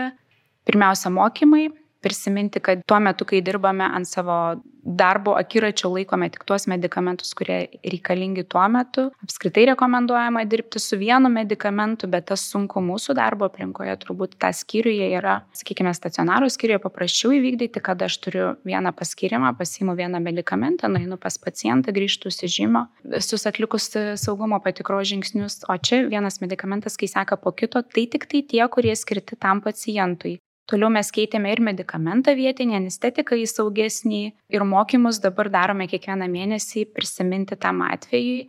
Pirmiausia, 0.68 1.10
mokymai, 1.10 1.70
prisiminti, 2.02 2.60
kad 2.60 2.84
tuo 2.86 2.98
metu, 3.00 3.26
kai 3.28 3.42
dirbame 3.44 3.84
ant 3.84 4.08
savo 4.08 4.40
darbo 4.80 5.34
akiračio, 5.36 5.90
laikome 5.92 6.30
tik 6.32 6.44
tuos 6.48 6.64
medikamentus, 6.70 7.32
kurie 7.36 7.58
reikalingi 7.84 8.46
tuo 8.48 8.62
metu. 8.72 9.08
Apskritai 9.24 9.66
rekomenduojama 9.70 10.44
dirbti 10.48 10.80
su 10.80 10.96
vienu 11.00 11.28
medikamentu, 11.32 12.08
bet 12.10 12.30
tas 12.30 12.46
sunku 12.48 12.80
mūsų 12.84 13.14
darbo 13.18 13.50
aplinkoje, 13.50 13.96
turbūt 14.04 14.38
tą 14.40 14.52
skyriuje 14.56 15.10
yra, 15.18 15.40
sakykime, 15.56 15.92
stacionaro 15.96 16.48
skyriuje 16.50 16.80
paprasčiau 16.82 17.34
įvykdyti, 17.36 17.82
kad 17.84 18.02
aš 18.06 18.18
turiu 18.24 18.46
vieną 18.68 18.94
paskirimą, 18.96 19.52
pasiimu 19.60 19.96
vieną 20.00 20.22
medikamentą, 20.24 20.88
nueinu 20.92 21.20
pas 21.20 21.36
pacientą, 21.38 21.92
grįžtu 21.96 22.32
įsižymo, 22.32 22.86
visus 23.16 23.46
atlikus 23.50 23.90
saugumo 24.20 24.60
patikros 24.64 25.10
žingsnius, 25.12 25.62
o 25.68 25.76
čia 25.76 26.06
vienas 26.08 26.40
medikamentas, 26.40 26.96
kai 27.00 27.10
seka 27.10 27.36
po 27.40 27.52
kito, 27.52 27.84
tai 27.84 28.08
tik 28.08 28.28
tai 28.30 28.44
tie, 28.48 28.64
kurie 28.72 28.96
skirti 28.96 29.36
tam 29.36 29.60
pacientui. 29.64 30.38
Toliau 30.70 30.90
mes 30.94 31.08
keitėme 31.10 31.50
ir 31.50 31.62
medikamentą 31.66 32.36
vietinį, 32.38 32.76
anestetiką 32.78 33.34
į 33.40 33.46
saugesnį 33.50 34.20
ir 34.54 34.64
mokymus 34.68 35.18
dabar 35.22 35.50
darome 35.50 35.88
kiekvieną 35.90 36.28
mėnesį 36.30 36.84
prisiminti 36.94 37.58
tam 37.58 37.82
atvejui, 37.82 38.44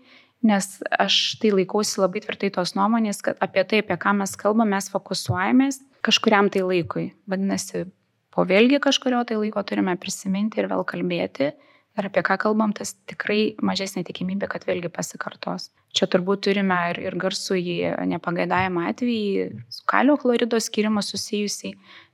nes 0.46 0.68
aš 1.01 1.18
tai 1.42 1.54
laikausi 1.56 2.01
labai 2.01 2.22
tvirtai 2.22 2.51
tos 2.54 2.75
nuomonės, 2.78 3.24
kad 3.25 3.42
apie 3.42 3.66
tai, 3.66 3.82
apie 3.82 3.98
ką 4.01 4.13
mes 4.20 4.36
kalbame, 4.38 4.75
mes 4.75 4.92
fokusuojamės 4.94 5.82
kažkuriam 6.06 6.51
tai 6.54 6.62
laikui. 6.66 7.08
Vadinasi, 7.30 7.88
po 8.34 8.46
vėlgi 8.46 8.82
kažkurio 8.84 9.24
tai 9.25 9.42
laiko 9.42 9.66
turime 9.66 9.98
prisiminti 10.01 10.62
ir 10.62 10.70
vėl 10.70 10.86
kalbėti 10.86 11.51
ir 12.00 12.08
apie 12.08 12.24
ką 12.26 12.38
kalbam, 12.40 12.72
tas 12.76 12.94
tikrai 13.10 13.56
mažesnė 13.64 14.04
tikimybė, 14.08 14.48
kad 14.52 14.66
vėlgi 14.68 14.92
pasikartos. 14.94 15.70
Čia 15.92 16.08
turbūt 16.08 16.46
turime 16.48 16.78
ir, 16.94 17.02
ir 17.04 17.18
garsų 17.20 17.58
į 17.60 17.76
nepagaidavimą 18.14 18.86
atvejį 18.94 19.50
su 19.74 19.84
kalio 19.92 20.16
chlorido 20.22 20.60
skirimu 20.64 21.04
susijusiai, 21.04 21.74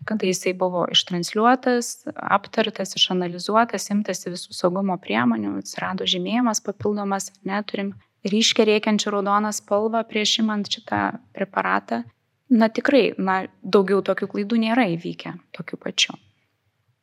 kada 0.10 0.30
jisai 0.30 0.56
buvo 0.58 0.88
ištransliuotas, 0.94 2.08
aptartas, 2.16 2.96
išanalizuotas, 2.98 3.90
imtasi 3.94 4.34
visų 4.34 4.58
saugumo 4.58 4.98
priemonių, 5.02 5.60
atsirado 5.62 6.10
žymėjimas 6.10 6.64
papildomas, 6.66 7.32
neturim 7.46 7.94
ryškia 8.26 8.66
rėkiančią 8.68 9.14
raudoną 9.14 9.54
spalvą 9.54 10.04
prieš 10.10 10.40
imant 10.44 10.70
šitą 10.74 11.20
preparatą. 11.38 12.04
Na 12.50 12.72
tikrai, 12.72 13.12
na, 13.20 13.44
daugiau 13.62 14.00
tokių 14.02 14.32
klaidų 14.32 14.64
nėra 14.64 14.88
įvykę, 14.94 15.36
tokių 15.58 15.80
pačių. 15.84 16.16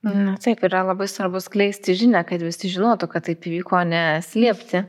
Na, 0.05 0.35
taip, 0.37 0.61
yra 0.67 0.83
labai 0.85 1.07
svarbu 1.09 1.41
skleisti 1.41 1.95
žinę, 1.97 2.21
kad 2.29 2.43
visi 2.45 2.69
žinotų, 2.69 3.07
kad 3.09 3.25
taip 3.25 3.47
įvyko, 3.49 3.79
neslėpti, 3.89 4.83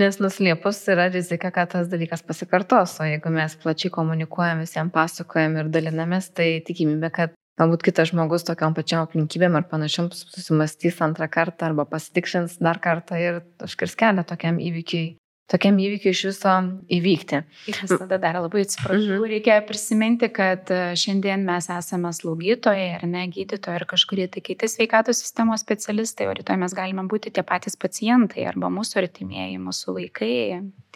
nes 0.00 0.16
nuslėpus 0.16 0.78
yra 0.88 1.10
rizika, 1.12 1.50
kad 1.52 1.74
tas 1.74 1.90
dalykas 1.92 2.24
pasikartos, 2.24 2.94
o 2.96 3.04
jeigu 3.04 3.34
mes 3.34 3.52
plačiai 3.60 3.92
komunikuojam, 3.92 4.62
visiems 4.64 4.94
pasakojam 4.94 5.58
ir 5.60 5.68
dalinamės, 5.74 6.30
tai 6.32 6.48
tikimybė, 6.64 7.12
kad 7.12 7.36
galbūt 7.60 7.84
kitas 7.84 8.14
žmogus 8.14 8.48
tokiam 8.48 8.72
pačiam 8.72 9.04
aplinkybėm 9.04 9.60
ar 9.60 9.68
panašiam 9.68 10.08
susimastys 10.16 11.02
antrą 11.04 11.28
kartą 11.28 11.68
arba 11.68 11.84
pasitikšins 11.92 12.56
dar 12.64 12.80
kartą 12.80 13.20
ir 13.20 13.42
užkirs 13.68 13.98
kelią 14.00 14.24
tokiam 14.24 14.56
įvykiai 14.56 15.18
tokiam 15.50 15.78
įvykiui 15.82 16.12
iš 16.14 16.22
viso 16.30 16.52
įvykti. 16.92 17.42
Ir 17.70 17.80
tada 17.90 18.18
dar 18.22 18.38
labai 18.40 18.64
atsiprašau, 18.66 19.18
mhm. 19.18 19.26
reikia 19.32 19.58
prisiminti, 19.66 20.28
kad 20.34 20.70
e, 20.72 20.80
šiandien 20.98 21.44
mes 21.46 21.68
esame 21.72 22.12
slaugytojai 22.16 22.88
ar 22.98 23.04
ne 23.10 23.26
gydytojai 23.32 23.80
ar 23.80 23.86
kažkurie 23.90 24.28
tai 24.32 24.44
kiti 24.44 24.70
sveikatos 24.70 25.22
sistemos 25.24 25.64
specialistai, 25.64 26.30
o 26.30 26.36
rytoj 26.38 26.58
mes 26.62 26.76
galime 26.78 27.04
būti 27.10 27.34
tie 27.34 27.44
patys 27.46 27.78
pacientai 27.80 28.46
arba 28.48 28.72
mūsų 28.72 29.02
artimieji, 29.04 29.60
mūsų 29.62 29.98
vaikai, 30.00 30.32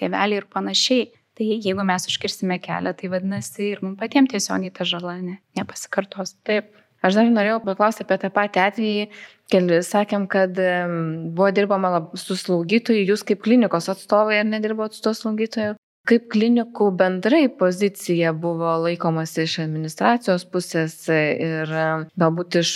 tėveliai 0.00 0.42
ir 0.42 0.50
panašiai. 0.52 1.12
Tai 1.36 1.44
jeigu 1.44 1.84
mes 1.84 2.06
užkirsime 2.08 2.56
kelią, 2.64 2.94
tai 2.96 3.10
vadinasi 3.12 3.66
ir 3.74 3.82
mums 3.84 3.98
patiems 4.00 4.30
tiesiogiai 4.32 4.72
ta 4.72 4.86
žala 4.88 5.18
ne, 5.20 5.34
nepasikartos. 5.58 6.38
Taip. 6.48 6.72
Aš 7.06 7.18
dar 7.18 7.30
norėjau 7.30 7.62
paklausti 7.64 8.04
apie 8.04 8.18
tą 8.22 8.30
patį 8.34 8.62
atvejį. 8.66 9.08
Keli 9.52 9.80
sakėm, 9.86 10.26
kad 10.26 10.56
buvo 10.58 11.50
dirbama 11.54 12.00
su 12.18 12.34
slaugytoju, 12.34 13.04
jūs 13.12 13.22
kaip 13.26 13.44
klinikos 13.44 13.86
atstovai 13.92 14.40
ar 14.40 14.48
nedirbot 14.48 14.96
su 14.96 15.04
to 15.04 15.12
slaugytoju? 15.14 15.76
Kaip 16.06 16.26
klinikų 16.30 16.88
bendrai 16.98 17.46
pozicija 17.60 18.30
buvo 18.34 18.76
laikomasi 18.84 19.42
iš 19.42 19.56
administracijos 19.64 20.44
pusės 20.50 20.94
ir 21.10 21.72
galbūt 22.18 22.58
iš 22.62 22.72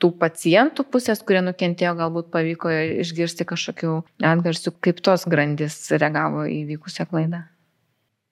tų 0.00 0.12
pacientų 0.22 0.86
pusės, 0.92 1.20
kurie 1.24 1.44
nukentėjo, 1.44 1.92
galbūt 2.00 2.30
pavyko 2.32 2.72
išgirsti 3.04 3.48
kažkokių 3.48 3.96
atgarsių, 4.32 4.76
kaip 4.80 5.04
tos 5.04 5.28
grandis 5.28 5.82
reagavo 5.92 6.48
į 6.48 6.62
vykusią 6.72 7.08
klaidą? 7.12 7.44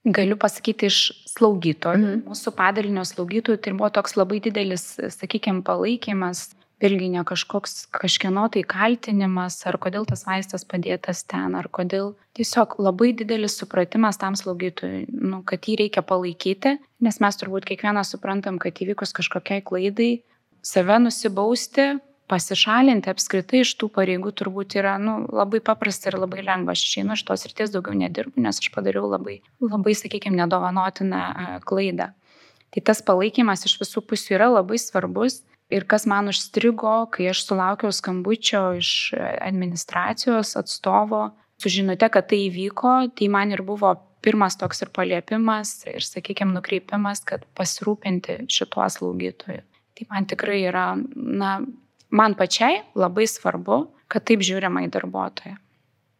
Galiu 0.06 0.36
pasakyti 0.38 0.86
iš 0.88 0.98
slaugytojų, 1.26 1.98
mhm. 1.98 2.20
mūsų 2.30 2.52
padalinio 2.56 3.02
slaugytojų, 3.08 3.58
tai 3.64 3.74
buvo 3.74 3.90
toks 3.92 4.14
labai 4.16 4.38
didelis, 4.44 4.94
sakykime, 5.18 5.64
palaikymas, 5.66 6.48
vėlgi 6.82 7.08
ne 7.10 7.24
kažkoks 7.26 7.88
kažkieno 7.94 8.46
tai 8.54 8.62
kaltinimas, 8.66 9.58
ar 9.66 9.78
kodėl 9.82 10.06
tas 10.08 10.22
vaistas 10.28 10.64
padėtas 10.68 11.24
ten, 11.26 11.56
ar 11.58 11.66
kodėl 11.74 12.12
tiesiog 12.38 12.78
labai 12.78 13.10
didelis 13.18 13.58
supratimas 13.58 14.20
tam 14.20 14.38
slaugytojui, 14.38 15.08
nu, 15.10 15.42
kad 15.42 15.66
jį 15.66 15.80
reikia 15.82 16.04
palaikyti, 16.06 16.76
nes 17.02 17.20
mes 17.22 17.40
turbūt 17.40 17.66
kiekvieną 17.68 18.06
suprantam, 18.06 18.60
kad 18.62 18.78
įvykus 18.78 19.14
kažkokiai 19.18 19.64
klaidai, 19.66 20.12
save 20.62 21.00
nusibausti, 21.02 21.96
pasišalinti 22.28 23.10
apskritai 23.12 23.62
iš 23.64 23.74
tų 23.80 23.88
pareigų 23.94 24.32
turbūt 24.36 24.76
yra 24.78 24.96
nu, 25.02 25.20
labai 25.32 25.60
paprasta 25.64 26.10
ir 26.12 26.18
labai 26.20 26.44
lengva. 26.44 26.76
Aš 26.76 26.84
išeinu 26.86 27.16
iš 27.16 27.24
tos 27.28 27.46
ryties, 27.48 27.72
daugiau 27.74 27.96
nedirbu, 27.98 28.38
nes 28.44 28.60
aš 28.60 28.70
padariau 28.74 29.08
labai, 29.10 29.40
labai 29.64 29.96
sakykime, 29.98 30.38
nedovanotiną 30.42 31.22
klaidą. 31.68 32.12
Tai 32.74 32.84
tas 32.84 33.00
palaikymas 33.04 33.64
iš 33.64 33.78
visų 33.80 34.04
pusių 34.08 34.36
yra 34.36 34.50
labai 34.58 34.80
svarbus. 34.80 35.42
Ir 35.72 35.84
kas 35.84 36.06
man 36.08 36.30
užstrigo, 36.30 37.10
kai 37.12 37.28
aš 37.28 37.42
sulaukiau 37.44 37.92
skambučio 37.92 38.62
iš 38.80 39.12
administracijos 39.18 40.54
atstovo, 40.56 41.26
sužinote, 41.60 42.08
kad 42.12 42.30
tai 42.30 42.46
įvyko, 42.46 42.94
tai 43.16 43.28
man 43.32 43.52
ir 43.52 43.60
buvo 43.66 43.92
pirmas 44.24 44.56
toks 44.60 44.80
ir 44.84 44.92
paliepimas 44.96 45.74
ir, 45.90 46.04
sakykime, 46.04 46.54
nukreipimas, 46.56 47.20
kad 47.28 47.44
pasirūpinti 47.58 48.40
šituo 48.52 48.86
slaugytoju. 48.96 49.60
Tai 49.98 50.06
man 50.12 50.28
tikrai 50.30 50.62
yra, 50.70 50.86
na, 51.14 51.58
man 52.10 52.34
pačiai 52.38 52.82
labai 52.98 53.26
svarbu, 53.28 53.86
kad 54.08 54.24
taip 54.28 54.44
žiūrima 54.44 54.84
į 54.86 54.92
darbuotoją. 54.94 55.58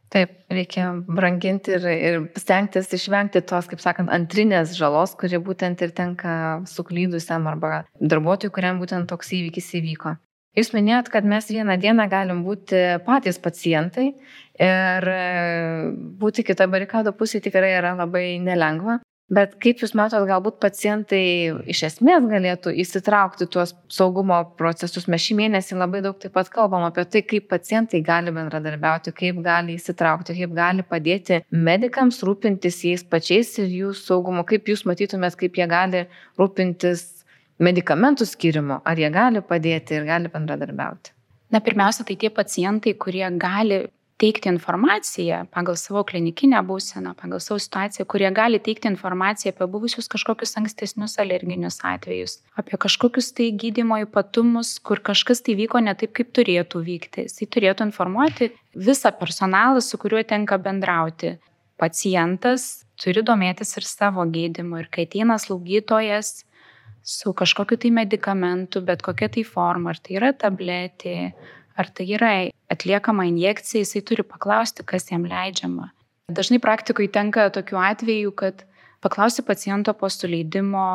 Taip, 0.09 0.30
reikia 0.49 0.87
branginti 1.04 1.75
ir, 1.76 1.83
ir 1.92 2.14
stengtis 2.40 2.88
išvengti 2.97 3.42
tos, 3.45 3.66
kaip 3.68 3.83
sakant, 3.83 4.09
antrinės 4.09 4.73
žalos, 4.78 5.12
kuri 5.21 5.37
būtent 5.45 5.83
ir 5.85 5.92
tenka 5.92 6.62
suklydusiam 6.71 7.45
arba 7.50 7.83
darbuotojui, 8.00 8.54
kuriam 8.54 8.80
būtent 8.80 9.11
toks 9.11 9.35
įvykis 9.37 9.68
įvyko. 9.83 10.14
Jūs 10.57 10.73
minėjot, 10.73 11.11
kad 11.12 11.28
mes 11.28 11.50
vieną 11.52 11.76
dieną 11.78 12.09
galim 12.11 12.40
būti 12.47 12.80
patys 13.04 13.37
pacientai 13.38 14.09
ir 14.64 15.09
būti 16.18 16.42
kita 16.47 16.66
barikado 16.73 17.12
pusė 17.12 17.42
tikrai 17.45 17.75
yra 17.76 17.92
labai 17.99 18.40
nelengva. 18.42 18.99
Bet 19.28 19.58
kaip 19.61 19.82
Jūs 19.82 19.90
matot, 19.92 20.23
galbūt 20.25 20.56
pacientai 20.62 21.20
iš 21.68 21.82
esmės 21.90 22.25
galėtų 22.30 22.73
įsitraukti 22.80 23.44
tuos 23.52 23.75
saugumo 23.92 24.38
procesus. 24.56 25.04
Mes 25.04 25.20
šį 25.20 25.37
mėnesį 25.42 25.76
labai 25.76 26.00
daug 26.06 26.16
taip 26.16 26.32
pat 26.32 26.49
kalbam 26.54 26.87
apie 26.87 27.04
tai, 27.04 27.20
kaip 27.28 27.50
pacientai 27.50 28.00
gali 28.06 28.32
bendradarbiauti, 28.32 29.12
kaip 29.12 29.42
gali 29.44 29.76
įsitraukti, 29.76 30.38
kaip 30.38 30.54
gali 30.56 30.87
padėti 30.94 31.42
medikams 31.52 32.23
rūpintis 32.25 32.80
jais 32.88 33.04
pačiais 33.04 33.52
ir 33.61 33.68
jų 33.82 33.92
saugumu. 34.00 34.47
Kaip 34.49 34.73
Jūs 34.73 34.87
matytumėt, 34.88 35.37
kaip 35.37 35.61
jie 35.61 35.68
gali 35.68 36.06
rūpintis 36.40 37.04
medikamentų 37.61 38.25
skirimu, 38.32 38.80
ar 38.80 38.97
jie 38.97 39.12
gali 39.12 39.44
padėti 39.44 39.99
ir 39.99 40.08
gali 40.08 40.32
bendradarbiauti. 40.32 41.12
Na, 41.52 41.61
pirmiausia, 41.64 42.04
tai 42.08 42.16
tie 42.16 42.32
pacientai, 42.32 42.97
kurie 42.97 43.28
gali 43.40 43.85
teikti 44.19 44.51
informaciją 44.51 45.45
pagal 45.55 45.77
savo 45.79 46.03
klinikinę 46.07 46.61
būseną, 46.67 47.15
pagal 47.19 47.41
savo 47.43 47.59
situaciją, 47.63 48.07
kurie 48.11 48.31
gali 48.35 48.59
teikti 48.59 48.91
informaciją 48.91 49.53
apie 49.55 49.69
buvusius 49.71 50.11
kažkokius 50.11 50.57
ankstesnius 50.59 51.15
alerginius 51.23 51.79
atvejus, 51.87 52.41
apie 52.59 52.81
kažkokius 52.83 53.31
tai 53.39 53.53
gydimo 53.63 54.01
ypatumus, 54.03 54.75
kur 54.83 55.03
kažkas 55.11 55.45
tai 55.47 55.55
vyko 55.61 55.83
ne 55.85 55.95
taip, 55.95 56.17
kaip 56.19 56.35
turėtų 56.35 56.83
vykti. 56.89 57.29
Jis 57.29 57.53
turėtų 57.55 57.87
informuoti 57.89 58.51
visą 58.75 59.15
personalą, 59.15 59.81
su 59.85 60.01
kuriuo 60.03 60.25
tenka 60.27 60.59
bendrauti. 60.59 61.37
Pacientas 61.79 62.85
turi 62.99 63.23
domėtis 63.23 63.77
ir 63.79 63.87
savo 63.87 64.25
gydimu. 64.27 64.83
Ir 64.83 64.91
kai 64.91 65.07
ateina 65.07 65.39
slaugytojas, 65.39 66.41
su 67.07 67.33
kažkokiu 67.33 67.79
tai 67.79 67.93
medikamentu, 67.95 68.83
bet 68.83 69.05
kokia 69.07 69.31
tai 69.31 69.45
forma, 69.47 69.95
ar 69.95 70.03
tai 70.03 70.19
yra 70.19 70.33
tabletė, 70.35 71.31
ar 71.78 71.90
tai 71.94 72.08
yra 72.16 72.32
atliekama 72.73 73.28
injekcija, 73.28 73.85
jisai 73.85 74.02
turi 74.02 74.26
paklausti, 74.26 74.85
kas 74.87 75.08
jam 75.12 75.26
leidžiama. 75.28 75.92
Dažnai 76.28 76.58
praktikoje 76.61 77.08
tenka 77.14 77.47
tokių 77.54 77.78
atvejų, 77.80 78.32
kad 78.37 78.66
paklausi 79.04 79.44
paciento 79.47 79.94
po 79.97 80.11
suleidimo, 80.12 80.88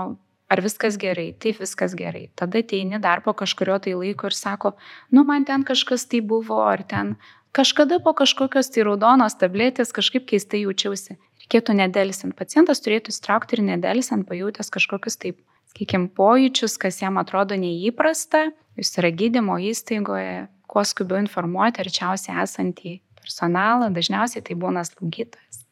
ar 0.53 0.61
viskas 0.61 0.99
gerai, 1.01 1.31
taip 1.39 1.61
viskas 1.63 1.95
gerai. 1.97 2.27
Tada 2.37 2.61
ateini 2.61 2.99
dar 3.01 3.23
po 3.25 3.33
kažkurio 3.33 3.79
tai 3.81 3.95
laiko 3.97 4.29
ir 4.29 4.37
sako, 4.37 4.75
nu 5.11 5.23
man 5.25 5.47
ten 5.49 5.65
kažkas 5.65 6.05
tai 6.11 6.21
buvo, 6.21 6.59
ar 6.67 6.83
ten 6.85 7.15
kažkada 7.53 7.99
po 8.03 8.13
kažkokios 8.17 8.69
tai 8.73 8.85
raudonos 8.85 9.37
tabletės 9.39 9.93
kažkaip 9.95 10.27
keistai 10.29 10.65
jaučiausi. 10.65 11.17
Reikėtų 11.43 11.75
nedėlisant. 11.79 12.37
Pacientas 12.37 12.81
turėtų 12.83 13.13
įstraukti 13.13 13.57
ir 13.57 13.65
nedėlisant 13.73 14.27
pajutęs 14.29 14.71
kažkokius 14.73 15.19
taip, 15.21 15.41
sakykime, 15.73 16.11
pojūčius, 16.17 16.77
kas 16.81 17.01
jam 17.01 17.17
atrodo 17.21 17.57
neįprasta. 17.59 18.51
Jis 18.79 18.93
yra 18.97 19.11
gydymo 19.13 19.59
įstaigoje, 19.61 20.47
kuo 20.73 20.85
skubiau 20.87 21.21
informuoti 21.21 21.83
arčiausiai 21.83 22.41
esantį 22.45 22.97
personalą, 23.21 23.91
dažniausiai 23.93 24.43
tai 24.45 24.57
būna 24.59 24.85
slaugytojas. 24.87 25.63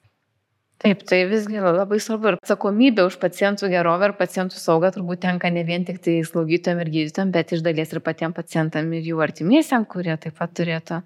Taip, 0.81 1.03
tai 1.05 1.19
visgi 1.29 1.59
labai 1.61 1.99
svarbu 2.01 2.31
ir 2.31 2.35
atsakomybė 2.39 3.03
už 3.05 3.19
pacientų 3.21 3.67
gerovę 3.69 4.07
ir 4.09 4.13
pacientų 4.17 4.57
saugą 4.57 4.89
turbūt 4.95 5.19
tenka 5.21 5.51
ne 5.53 5.61
vien 5.67 5.83
tik 5.85 5.99
tai 6.01 6.15
slaugytojam 6.25 6.79
ir 6.81 6.89
gydytojam, 6.95 7.33
bet 7.35 7.53
iš 7.53 7.61
dalies 7.67 7.93
ir 7.93 8.01
patiems 8.01 8.33
pacientam 8.33 8.89
ir 8.97 9.05
jų 9.05 9.21
artimiesiam, 9.21 9.85
kurie 9.85 10.15
taip 10.23 10.39
pat 10.39 10.55
turėtų 10.57 10.97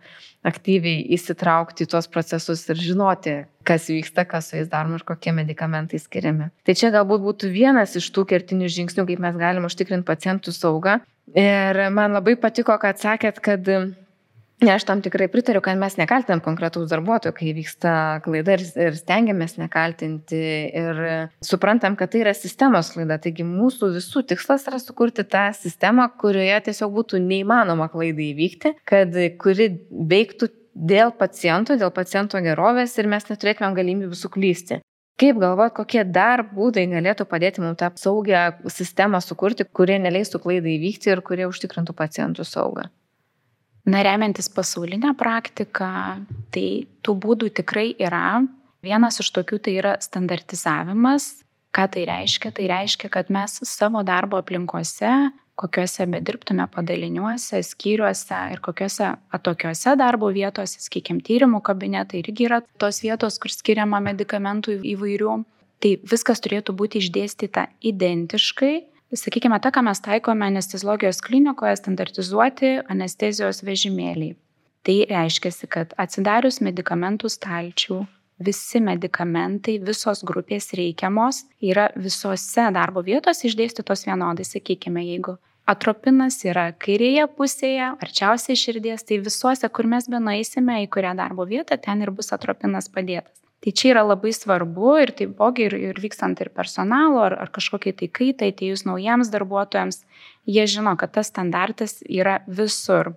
aktyviai 0.47 1.01
įsitraukti 1.17 1.83
į 1.83 1.89
tuos 1.91 2.07
procesus 2.07 2.63
ir 2.71 2.79
žinoti, 2.79 3.33
kas 3.67 3.89
vyksta, 3.91 4.23
kas 4.23 4.53
su 4.53 4.61
jais 4.61 4.71
daroma 4.71 5.01
ir 5.01 5.03
kokie 5.11 5.35
medikamentai 5.35 5.99
skiriami. 5.99 6.53
Tai 6.63 6.77
čia 6.79 6.93
galbūt 6.95 7.25
būtų 7.27 7.51
vienas 7.51 7.97
iš 7.99 8.07
tų 8.15 8.23
kertinių 8.31 8.71
žingsnių, 8.77 9.09
kaip 9.11 9.27
mes 9.27 9.35
galime 9.43 9.67
užtikrinti 9.67 10.07
pacientų 10.07 10.55
saugą. 10.55 11.01
Ir 11.33 11.79
man 11.95 12.13
labai 12.13 12.35
patiko, 12.37 12.75
kad 12.81 12.99
sakėt, 13.01 13.41
kad 13.43 13.65
Ne, 14.63 14.71
aš 14.71 14.85
tam 14.87 15.01
tikrai 15.03 15.25
pritariu, 15.27 15.59
kad 15.59 15.75
mes 15.75 15.97
nekaltinam 15.99 16.39
konkretaus 16.39 16.87
darbuotojo, 16.87 17.33
kai 17.35 17.51
vyksta 17.57 17.91
klaida 18.23 18.55
ir, 18.55 18.61
ir 18.85 18.95
stengiamės 18.95 19.57
nekaltinti 19.59 20.39
ir 20.79 21.01
suprantam, 21.43 21.97
kad 21.99 22.13
tai 22.13 22.21
yra 22.23 22.31
sistemos 22.37 22.93
klaida. 22.93 23.17
Taigi 23.19 23.43
mūsų 23.43 23.91
visų 23.97 24.23
tikslas 24.31 24.63
yra 24.71 24.79
sukurti 24.79 25.27
tą 25.27 25.49
sistemą, 25.57 26.07
kurioje 26.21 26.61
tiesiog 26.69 26.95
būtų 26.95 27.19
neįmanoma 27.25 27.89
klaidai 27.91 28.29
įvykti, 28.31 28.77
kad 28.87 29.19
kuri 29.43 29.73
veiktų 30.15 30.49
dėl 30.75 31.11
paciento, 31.19 31.75
dėl 31.75 31.91
paciento 31.91 32.39
gerovės 32.43 32.95
ir 32.95 33.11
mes 33.11 33.27
neturėtumėm 33.27 33.75
galimybių 33.75 34.23
suklysti. 34.23 34.79
Kaip 35.15 35.37
galvot, 35.39 35.71
kokie 35.77 36.01
dar 36.03 36.43
būdai 36.43 36.83
galėtų 36.91 37.23
padėti 37.31 37.61
mums 37.63 37.79
tą 37.79 37.87
saugią 37.95 38.41
sistemą 38.67 39.21
sukurti, 39.23 39.63
kurie 39.63 39.95
neleistų 40.03 40.41
klaidai 40.43 40.75
įvykti 40.75 41.13
ir 41.13 41.21
kurie 41.23 41.47
užtikrintų 41.47 41.95
pacientų 41.95 42.43
saugą? 42.43 42.89
Na, 43.85 44.01
remiantis 44.03 44.49
pasaulinę 44.51 45.13
praktiką, 45.15 45.87
tai 46.51 46.67
tų 47.05 47.15
būdų 47.21 47.51
tikrai 47.61 47.93
yra. 48.01 48.41
Vienas 48.83 49.21
iš 49.21 49.29
tokių 49.37 49.61
tai 49.61 49.77
yra 49.79 49.95
standartizavimas. 50.03 51.29
Ką 51.75 51.85
tai 51.93 52.03
reiškia? 52.09 52.51
Tai 52.55 52.67
reiškia, 52.71 53.11
kad 53.13 53.31
mes 53.31 53.59
savo 53.69 54.03
darbo 54.07 54.39
aplinkose, 54.41 55.13
kokiuose 55.59 56.07
bedirbtume 56.11 56.65
padaliniuose, 56.71 57.61
skyriuose 57.63 58.39
ir 58.53 58.61
kokiuose 58.63 59.13
atokiuose 59.35 59.95
darbo 59.99 60.31
vietose, 60.35 60.81
sakykime, 60.83 61.23
tyrimų 61.25 61.61
kabinetai 61.65 62.21
irgi 62.23 62.49
yra 62.49 62.61
tos 62.81 63.01
vietos, 63.05 63.39
kur 63.39 63.53
skiriama 63.53 64.01
medikamentų 64.11 64.81
įvairių. 64.95 65.37
Tai 65.83 65.91
viskas 66.07 66.39
turėtų 66.43 66.73
būti 66.75 67.01
išdėstyta 67.03 67.67
identiškai 67.83 68.75
sakykime, 69.13 69.59
ta, 69.61 69.71
ką 69.71 69.83
mes 69.85 70.01
taikome 70.03 70.47
anesteziologijos 70.49 71.21
klinikoje, 71.23 71.75
standartizuoti 71.79 72.71
anestezijos 72.91 73.63
vežimėliai. 73.65 74.35
Tai 74.85 74.97
reiškia, 75.09 75.51
kad 75.71 75.93
atsidarius 75.97 76.59
medikamentų 76.61 77.29
stalčių, 77.31 78.03
visi 78.39 78.81
medikamentai, 78.83 79.77
visos 79.79 80.23
grupės 80.27 80.73
reikiamos 80.75 81.45
yra 81.63 81.89
visose 81.95 82.69
darbo 82.75 83.03
vietose 83.05 83.47
išdėstytos 83.49 84.05
vienodai. 84.07 84.45
Sakykime, 84.47 85.03
jeigu 85.05 85.37
atropinas 85.69 86.41
yra 86.45 86.69
kairėje 86.77 87.25
pusėje, 87.37 87.93
arčiausiai 88.03 88.59
širdies, 88.59 89.05
tai 89.07 89.21
visuose, 89.23 89.69
kur 89.69 89.89
mes 89.89 90.09
benaisime, 90.11 90.83
į 90.85 90.91
kurią 90.93 91.15
darbo 91.17 91.47
vietą, 91.49 91.79
ten 91.81 92.05
ir 92.05 92.13
bus 92.13 92.33
atropinas 92.35 92.91
padėtas. 92.91 93.41
Tai 93.65 93.71
čia 93.73 93.95
yra 93.95 94.03
labai 94.05 94.29
svarbu 94.35 94.91
ir 95.01 95.11
taipogi 95.17 95.65
ir, 95.65 95.73
ir 95.89 95.97
vykstant 95.97 96.37
ir 96.43 96.51
personalo 96.53 97.23
ar, 97.25 97.33
ar 97.41 97.49
kažkokiai 97.49 97.95
tai 97.97 98.09
kaitai, 98.13 98.51
atėjus 98.53 98.85
naujiems 98.85 99.31
darbuotojams, 99.33 100.03
jie 100.45 100.65
žino, 100.69 100.93
kad 101.01 101.15
tas 101.15 101.31
standartas 101.31 101.97
yra 102.05 102.43
visur. 102.45 103.15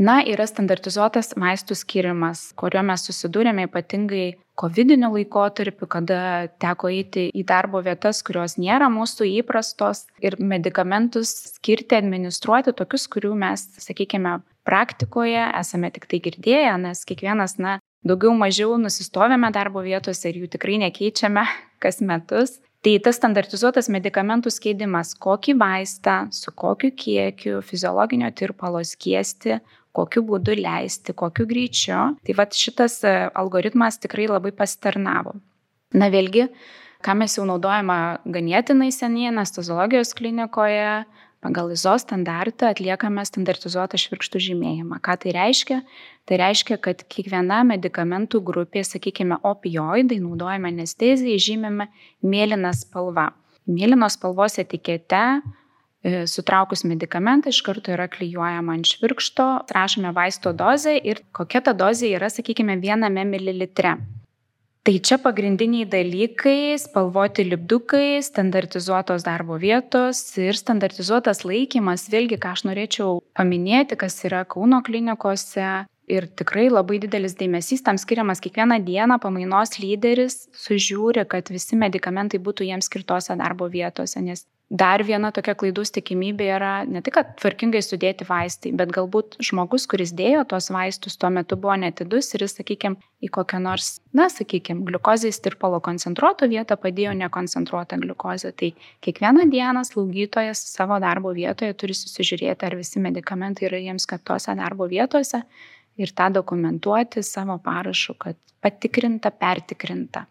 Na, 0.00 0.22
yra 0.24 0.46
standartizuotas 0.48 1.34
vaistų 1.36 1.76
skirimas, 1.76 2.46
kuriuo 2.56 2.80
mes 2.88 3.02
susidūrėme 3.04 3.66
ypatingai 3.66 4.30
COVID-19 4.60 5.10
laikotarpiu, 5.12 5.88
kada 5.92 6.20
teko 6.62 6.88
eiti 6.88 7.26
į 7.36 7.42
darbo 7.44 7.82
vietas, 7.84 8.22
kurios 8.24 8.56
nėra 8.56 8.88
mūsų 8.92 9.28
įprastos 9.42 10.06
ir 10.24 10.38
medikamentus 10.40 11.34
skirti, 11.50 11.98
administruoti 11.98 12.72
tokius, 12.78 13.04
kurių 13.12 13.34
mes, 13.42 13.66
sakykime, 13.84 14.38
praktikoje 14.64 15.44
esame 15.60 15.92
tik 15.92 16.08
tai 16.08 16.22
girdėję, 16.24 16.72
nes 16.86 17.04
kiekvienas, 17.04 17.58
na, 17.60 17.76
daugiau 18.00 18.32
mažiau 18.32 18.80
nusistovėme 18.80 19.52
darbo 19.52 19.84
vietose 19.84 20.32
ir 20.32 20.40
jų 20.40 20.50
tikrai 20.56 20.80
nekeičiame 20.86 21.44
kas 21.84 22.00
metus. 22.00 22.56
Tai 22.80 22.94
tas 23.04 23.18
standartizuotas 23.20 23.90
medikamentų 23.92 24.48
skaidimas, 24.48 25.10
kokį 25.20 25.52
vaistą, 25.60 26.14
su 26.32 26.48
kokiu 26.56 26.88
kiekiu 26.96 27.58
fiziologinio 27.60 28.30
tirpalo 28.32 28.80
skiesti, 28.88 29.58
kokiu 29.96 30.22
būdu 30.26 30.54
leisti, 30.58 31.14
kokiu 31.16 31.46
greičiu. 31.50 32.00
Tai 32.26 32.36
va 32.38 32.46
šitas 32.46 33.00
e, 33.04 33.14
algoritmas 33.34 33.98
tikrai 34.02 34.28
labai 34.30 34.52
pasitarnavo. 34.56 35.36
Na 35.98 36.10
vėlgi, 36.12 36.46
ką 37.02 37.16
mes 37.18 37.34
jau 37.38 37.46
naudojame 37.48 38.20
ganėtinai 38.30 38.90
seniai 38.94 39.32
anestezologijos 39.32 40.14
klinikoje, 40.18 41.02
pagal 41.40 41.72
ISO 41.72 41.96
standartą 41.98 42.68
atliekame 42.70 43.24
standartizuotą 43.26 43.98
švirkštų 44.00 44.42
žymėjimą. 44.46 45.00
Ką 45.02 45.16
tai 45.22 45.34
reiškia? 45.34 45.80
Tai 46.28 46.38
reiškia, 46.42 46.76
kad 46.84 47.02
kiekviena 47.10 47.62
medikamentų 47.66 48.42
grupė, 48.46 48.84
sakykime, 48.86 49.40
opioidai 49.48 50.20
naudojame 50.22 50.70
anestezijai, 50.70 51.40
žymime 51.40 51.88
mėlyną 52.22 52.74
spalvą. 52.76 53.30
Mėlynos 53.70 54.18
spalvos 54.18 54.58
etikete 54.60 55.40
sutraukus 56.02 56.84
medikamentą 56.84 57.52
iš 57.52 57.60
karto 57.66 57.92
yra 57.92 58.08
klyjuojama 58.08 58.78
ant 58.78 58.88
švirkšto, 58.88 59.48
rašome 59.74 60.14
vaisto 60.16 60.52
dozę 60.52 60.96
ir 60.96 61.20
kokia 61.36 61.60
ta 61.60 61.76
dozė 61.76 62.14
yra, 62.16 62.30
sakykime, 62.32 62.78
viename 62.80 63.26
mililitre. 63.28 63.98
Tai 64.80 64.94
čia 65.04 65.18
pagrindiniai 65.20 65.84
dalykai- 65.84 66.72
spalvoti 66.86 67.44
lipdukai, 67.44 68.22
standartizuotos 68.24 69.22
darbo 69.22 69.58
vietos 69.60 70.38
ir 70.38 70.56
standartizuotas 70.56 71.44
laikymas. 71.44 72.08
Vėlgi, 72.08 72.38
ką 72.40 72.52
aš 72.56 72.62
norėčiau 72.64 73.20
paminėti, 73.36 73.98
kas 73.98 74.24
yra 74.24 74.46
Kauno 74.46 74.80
klinikose. 74.82 75.84
Ir 76.08 76.26
tikrai 76.26 76.70
labai 76.70 76.98
didelis 76.98 77.36
dėmesys 77.36 77.84
tam 77.84 77.96
skiriamas 77.96 78.40
kiekvieną 78.40 78.80
dieną 78.82 79.20
pamainos 79.20 79.78
lyderis 79.78 80.48
sužiūri, 80.56 81.28
kad 81.28 81.44
visi 81.48 81.76
medikamentai 81.76 82.40
būtų 82.40 82.66
jiems 82.66 82.88
skirtose 82.88 83.36
darbo 83.36 83.68
vietose, 83.68 84.16
nes 84.20 84.46
Dar 84.70 85.02
viena 85.02 85.32
tokia 85.34 85.56
klaidus 85.58 85.90
tikimybė 85.90 86.46
yra 86.54 86.72
ne 86.86 87.00
tik, 87.02 87.16
kad 87.16 87.32
tvarkingai 87.40 87.80
sudėti 87.82 88.22
vaistai, 88.28 88.70
bet 88.78 88.92
galbūt 88.94 89.34
žmogus, 89.42 89.88
kuris 89.90 90.12
dėjo 90.14 90.44
tuos 90.52 90.70
vaistus, 90.70 91.16
tuo 91.18 91.26
metu 91.34 91.58
buvo 91.58 91.74
netidus 91.82 92.30
ir 92.36 92.44
jis, 92.46 92.54
sakykime, 92.60 93.00
į 93.18 93.32
kokią 93.34 93.58
nors, 93.64 93.96
na, 94.14 94.28
sakykime, 94.30 94.84
gliukozės 94.86 95.42
tirpalo 95.42 95.82
koncentruoto 95.82 96.46
vietą 96.54 96.78
padėjo 96.78 97.16
nekoncentruotą 97.18 97.98
gliukozę. 98.04 98.54
Tai 98.54 98.70
kiekvieną 99.02 99.50
dieną 99.50 99.82
slaugytojas 99.90 100.62
savo 100.70 101.02
darbo 101.02 101.34
vietoje 101.34 101.74
turi 101.74 101.98
susižiūrėti, 101.98 102.70
ar 102.70 102.78
visi 102.78 103.02
medikamentai 103.02 103.66
yra 103.72 103.82
jiems 103.82 104.06
skirtose 104.06 104.54
darbo 104.54 104.86
vietose 104.86 105.42
ir 105.98 106.14
tą 106.14 106.30
dokumentuoti 106.38 107.26
savo 107.26 107.58
parašu, 107.58 108.14
kad 108.22 108.38
patikrinta, 108.62 109.34
pertikrinta. 109.34 110.28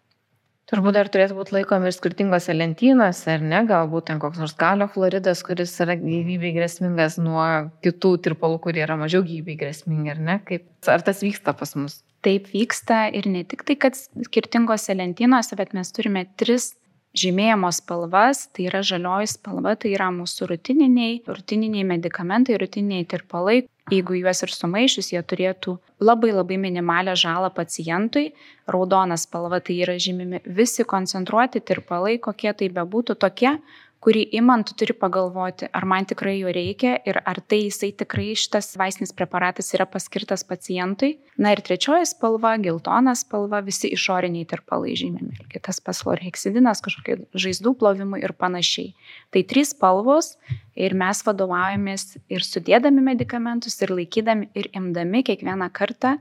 Turbūt 0.70 0.94
dar 0.94 1.08
turėtų 1.10 1.34
būti 1.34 1.56
laikomi 1.56 1.90
ir 1.90 1.96
skirtingose 1.96 2.54
lentynose, 2.54 3.26
ar 3.34 3.42
ne? 3.42 3.64
Galbūt 3.66 4.06
ten 4.12 4.20
koks 4.22 4.38
nors 4.38 4.54
kalio 4.58 4.86
chloridas, 4.94 5.42
kuris 5.46 5.74
yra 5.82 5.96
gyvybei 5.98 6.52
grėsmingas 6.54 7.18
nuo 7.18 7.46
kitų 7.86 8.12
tirpalų, 8.28 8.60
kurie 8.68 8.84
yra 8.86 9.00
mažiau 9.00 9.24
gyvybei 9.26 9.58
grėsmingi, 9.58 10.14
ar 10.14 10.22
ne? 10.28 10.36
Kaip, 10.46 10.68
ar 10.94 11.02
tas 11.06 11.24
vyksta 11.26 11.56
pas 11.58 11.74
mus? 11.74 12.04
Taip 12.26 12.52
vyksta 12.54 13.08
ir 13.18 13.26
ne 13.32 13.42
tik 13.50 13.66
tai, 13.66 13.80
kad 13.82 13.98
skirtingose 13.98 14.94
lentynose, 14.94 15.58
bet 15.58 15.74
mes 15.74 15.90
turime 15.96 16.28
tris 16.38 16.76
žymėjimo 17.18 17.72
spalvas, 17.74 18.46
tai 18.54 18.68
yra 18.70 18.84
žalioji 18.86 19.32
spalva, 19.34 19.74
tai 19.80 19.96
yra 19.96 20.12
mūsų 20.14 20.52
rutininiai, 20.52 21.22
rutininiai 21.26 21.88
medikamentai, 21.96 22.60
rutininiai 22.62 23.08
tirpalai, 23.10 23.64
Jeigu 23.90 24.20
juos 24.20 24.44
ir 24.46 24.52
sumaišius, 24.54 25.08
jie 25.16 25.22
turėtų 25.26 25.72
labai 26.06 26.30
labai 26.30 26.60
minimalę 26.62 27.16
žalą 27.18 27.48
pacientui. 27.56 28.28
Raudona 28.70 29.18
spalva 29.18 29.58
tai 29.66 29.80
yra 29.82 29.96
žymimi 29.98 30.44
visi 30.46 30.86
koncentruoti 30.86 31.64
tirpalai, 31.66 32.20
kokie 32.22 32.54
tai 32.54 32.70
bebūtų, 32.76 33.16
tokie, 33.18 33.56
kurį 34.04 34.22
imant 34.40 34.64
tu 34.68 34.76
turi 34.80 34.94
pagalvoti, 34.96 35.68
ar 35.76 35.86
man 35.88 36.06
tikrai 36.08 36.38
jo 36.40 36.52
reikia 36.56 36.94
ir 37.08 37.20
ar 37.28 37.42
tai 37.44 37.66
jisai 37.66 37.90
tikrai 38.00 38.32
šitas 38.40 38.72
vaistinis 38.80 39.12
preparatas 39.16 39.74
yra 39.76 39.88
paskirtas 39.90 40.46
pacientui. 40.48 41.18
Na 41.40 41.52
ir 41.52 41.62
trečioji 41.66 42.08
spalva, 42.08 42.54
geltona 42.64 43.16
spalva, 43.20 43.60
visi 43.66 43.92
išoriniai 43.96 44.48
tirpalai 44.48 44.96
žymimi. 45.00 45.36
Ir 45.52 45.64
tas 45.66 45.82
pasflorheksidinas, 45.84 46.84
kažkokie 46.86 47.20
žaizdų 47.36 47.76
plovimai 47.80 48.24
ir 48.24 48.36
panašiai. 48.40 48.94
Tai 49.36 49.44
trys 49.52 49.76
spalvos 49.76 50.38
ir 50.80 50.96
mes 50.96 51.24
vadovaujamės 51.28 52.08
ir 52.32 52.48
sudėdami 52.48 53.04
medikamentus, 53.12 53.76
ir 53.84 53.92
laikydami, 53.92 54.52
ir 54.56 54.72
imdami 54.80 55.26
kiekvieną 55.28 55.68
kartą 55.76 56.16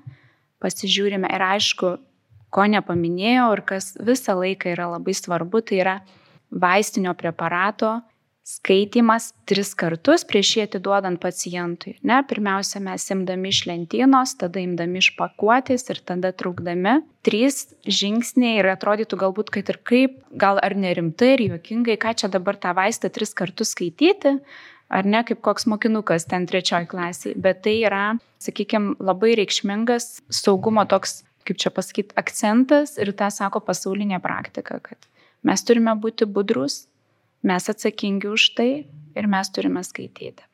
pasižiūrime. 0.58 1.30
Ir 1.30 1.46
aišku, 1.54 1.94
ko 2.50 2.70
nepaminėjau 2.74 3.50
ir 3.54 3.68
kas 3.70 3.92
visą 4.02 4.34
laiką 4.38 4.74
yra 4.74 4.90
labai 4.96 5.14
svarbu, 5.14 5.62
tai 5.62 5.84
yra 5.84 6.00
vaistinio 6.50 7.14
preparato 7.18 7.98
skaitimas 8.48 9.32
tris 9.48 9.74
kartus 9.76 10.22
prieš 10.28 10.54
jį 10.56 10.62
atiduodant 10.64 11.20
pacientui. 11.20 11.98
Ne, 12.06 12.22
pirmiausia, 12.24 12.80
mes 12.80 13.04
imdami 13.12 13.50
iš 13.52 13.60
lentynos, 13.68 14.32
tada 14.40 14.62
imdami 14.62 15.02
iš 15.02 15.10
pakuotės 15.18 15.84
ir 15.92 16.00
tada 16.08 16.30
trukdami. 16.32 16.94
Trys 17.26 17.66
žingsniai 17.84 18.62
ir 18.62 18.70
atrodytų 18.72 19.18
galbūt, 19.20 19.52
kad 19.52 19.68
ir 19.68 19.80
kaip, 19.90 20.16
gal 20.32 20.60
ar 20.64 20.76
nerimtai 20.80 21.34
ir 21.34 21.44
juokingai, 21.50 21.98
ką 22.00 22.14
čia 22.22 22.32
dabar 22.32 22.56
tą 22.56 22.72
vaistą 22.78 23.12
tris 23.12 23.36
kartus 23.36 23.74
skaityti, 23.76 24.38
ar 24.88 25.04
ne 25.04 25.20
kaip 25.28 25.44
koks 25.44 25.68
mokinukas 25.68 26.24
ten 26.30 26.48
trečioji 26.48 26.88
klasiai, 26.88 27.36
bet 27.36 27.60
tai 27.66 27.76
yra, 27.82 28.06
sakykime, 28.40 28.96
labai 28.96 29.34
reikšmingas 29.42 30.22
saugumo 30.32 30.88
toks, 30.88 31.20
kaip 31.44 31.60
čia 31.60 31.72
pasakyti, 31.74 32.16
akcentas 32.16 32.96
ir 32.96 33.12
tą 33.12 33.28
sako 33.34 33.60
pasaulinė 33.68 34.22
praktika, 34.24 34.80
kad 34.80 35.10
Mes 35.46 35.64
turime 35.64 35.94
būti 35.94 36.26
budrus, 36.26 36.86
mes 37.46 37.68
atsakingi 37.70 38.30
už 38.30 38.52
tai 38.58 38.70
ir 39.18 39.26
mes 39.30 39.50
turime 39.54 39.84
skaityti. 39.86 40.48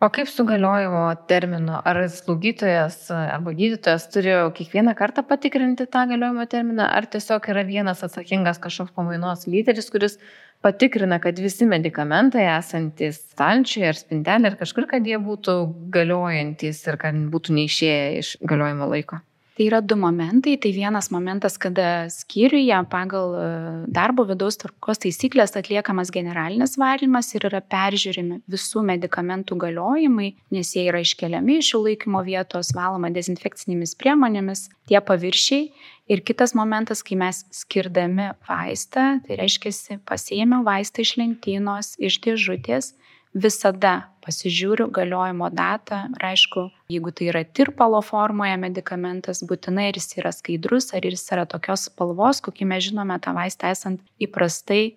O 0.00 0.10
kaip 0.12 0.28
su 0.28 0.44
galiojimo 0.44 1.02
terminu? 1.28 1.78
Ar 1.88 2.02
slaugytojas 2.12 2.98
arba 3.14 3.54
gydytojas 3.56 4.04
turi 4.12 4.34
kiekvieną 4.58 4.92
kartą 4.98 5.22
patikrinti 5.24 5.86
tą 5.88 6.02
galiojimo 6.10 6.44
terminą, 6.52 6.84
ar 6.98 7.06
tiesiog 7.08 7.48
yra 7.48 7.62
vienas 7.64 8.04
atsakingas 8.04 8.60
kažkoks 8.60 8.92
pamainos 8.98 9.46
lyderis, 9.48 9.88
kuris 9.94 10.18
patikrina, 10.60 11.16
kad 11.22 11.40
visi 11.40 11.64
medikamentai 11.70 12.44
esantis 12.58 13.22
stalčiuje 13.30 13.88
ar 13.88 13.96
spintelė 13.96 14.52
ar 14.52 14.58
kažkur, 14.60 14.84
kad 14.90 15.08
jie 15.08 15.16
būtų 15.16 15.56
galiojantis 15.96 16.82
ir 16.90 17.00
kad 17.00 17.24
būtų 17.32 17.56
neišėję 17.62 18.04
iš 18.20 18.36
galiojimo 18.44 18.90
laiko? 18.92 19.22
Tai 19.56 19.64
yra 19.64 19.80
du 19.80 19.96
momentai. 19.96 20.58
Tai 20.60 20.70
vienas 20.72 21.08
momentas, 21.08 21.56
kada 21.56 22.10
skyriuje 22.12 22.76
pagal 22.92 23.30
e, 23.32 23.44
darbo 23.88 24.26
vidaus 24.28 24.58
tvarkos 24.60 25.00
taisyklės 25.00 25.56
atliekamas 25.56 26.12
generalinis 26.12 26.76
valymas 26.76 27.32
ir 27.32 27.46
yra 27.48 27.62
peržiūrimi 27.64 28.42
visų 28.52 28.84
medikamentų 28.90 29.56
galiojimai, 29.64 30.34
nes 30.52 30.74
jie 30.76 30.84
yra 30.90 31.00
iškeliami 31.00 31.56
iš 31.62 31.72
jų 31.72 31.80
laikymo 31.86 32.20
vietos, 32.28 32.74
valoma 32.76 33.08
dezinfekcinėmis 33.16 33.96
priemonėmis, 33.96 34.66
tie 34.92 35.00
paviršiai. 35.00 35.70
Ir 36.12 36.20
kitas 36.20 36.52
momentas, 36.54 37.00
kai 37.02 37.16
mes 37.16 37.40
skirdami 37.56 38.34
vaistą, 38.44 39.08
tai 39.24 39.40
reiškia, 39.40 40.02
pasiėmiau 40.04 40.68
vaistą 40.68 41.00
iš 41.00 41.16
lentynos, 41.16 41.94
iš 41.96 42.20
dėžutės 42.28 42.92
visada 43.36 44.08
pasižiūriu 44.24 44.88
galiojimo 44.90 45.50
datą 45.54 46.06
ir 46.16 46.24
aišku, 46.30 46.64
jeigu 46.90 47.12
tai 47.14 47.28
yra 47.30 47.42
tirpalo 47.44 48.00
formoje 48.02 48.56
medikamentas, 48.60 49.42
būtinai 49.46 49.90
ar 49.90 50.00
jis 50.00 50.16
yra 50.18 50.32
skaidrus, 50.34 50.90
ar 50.96 51.06
jis 51.06 51.26
yra 51.34 51.44
tokios 51.50 51.86
spalvos, 51.90 52.40
kokį 52.44 52.68
mes 52.72 52.88
žinome 52.88 53.18
tą 53.22 53.36
vaistą 53.36 53.70
esant 53.74 54.02
įprastai, 54.22 54.96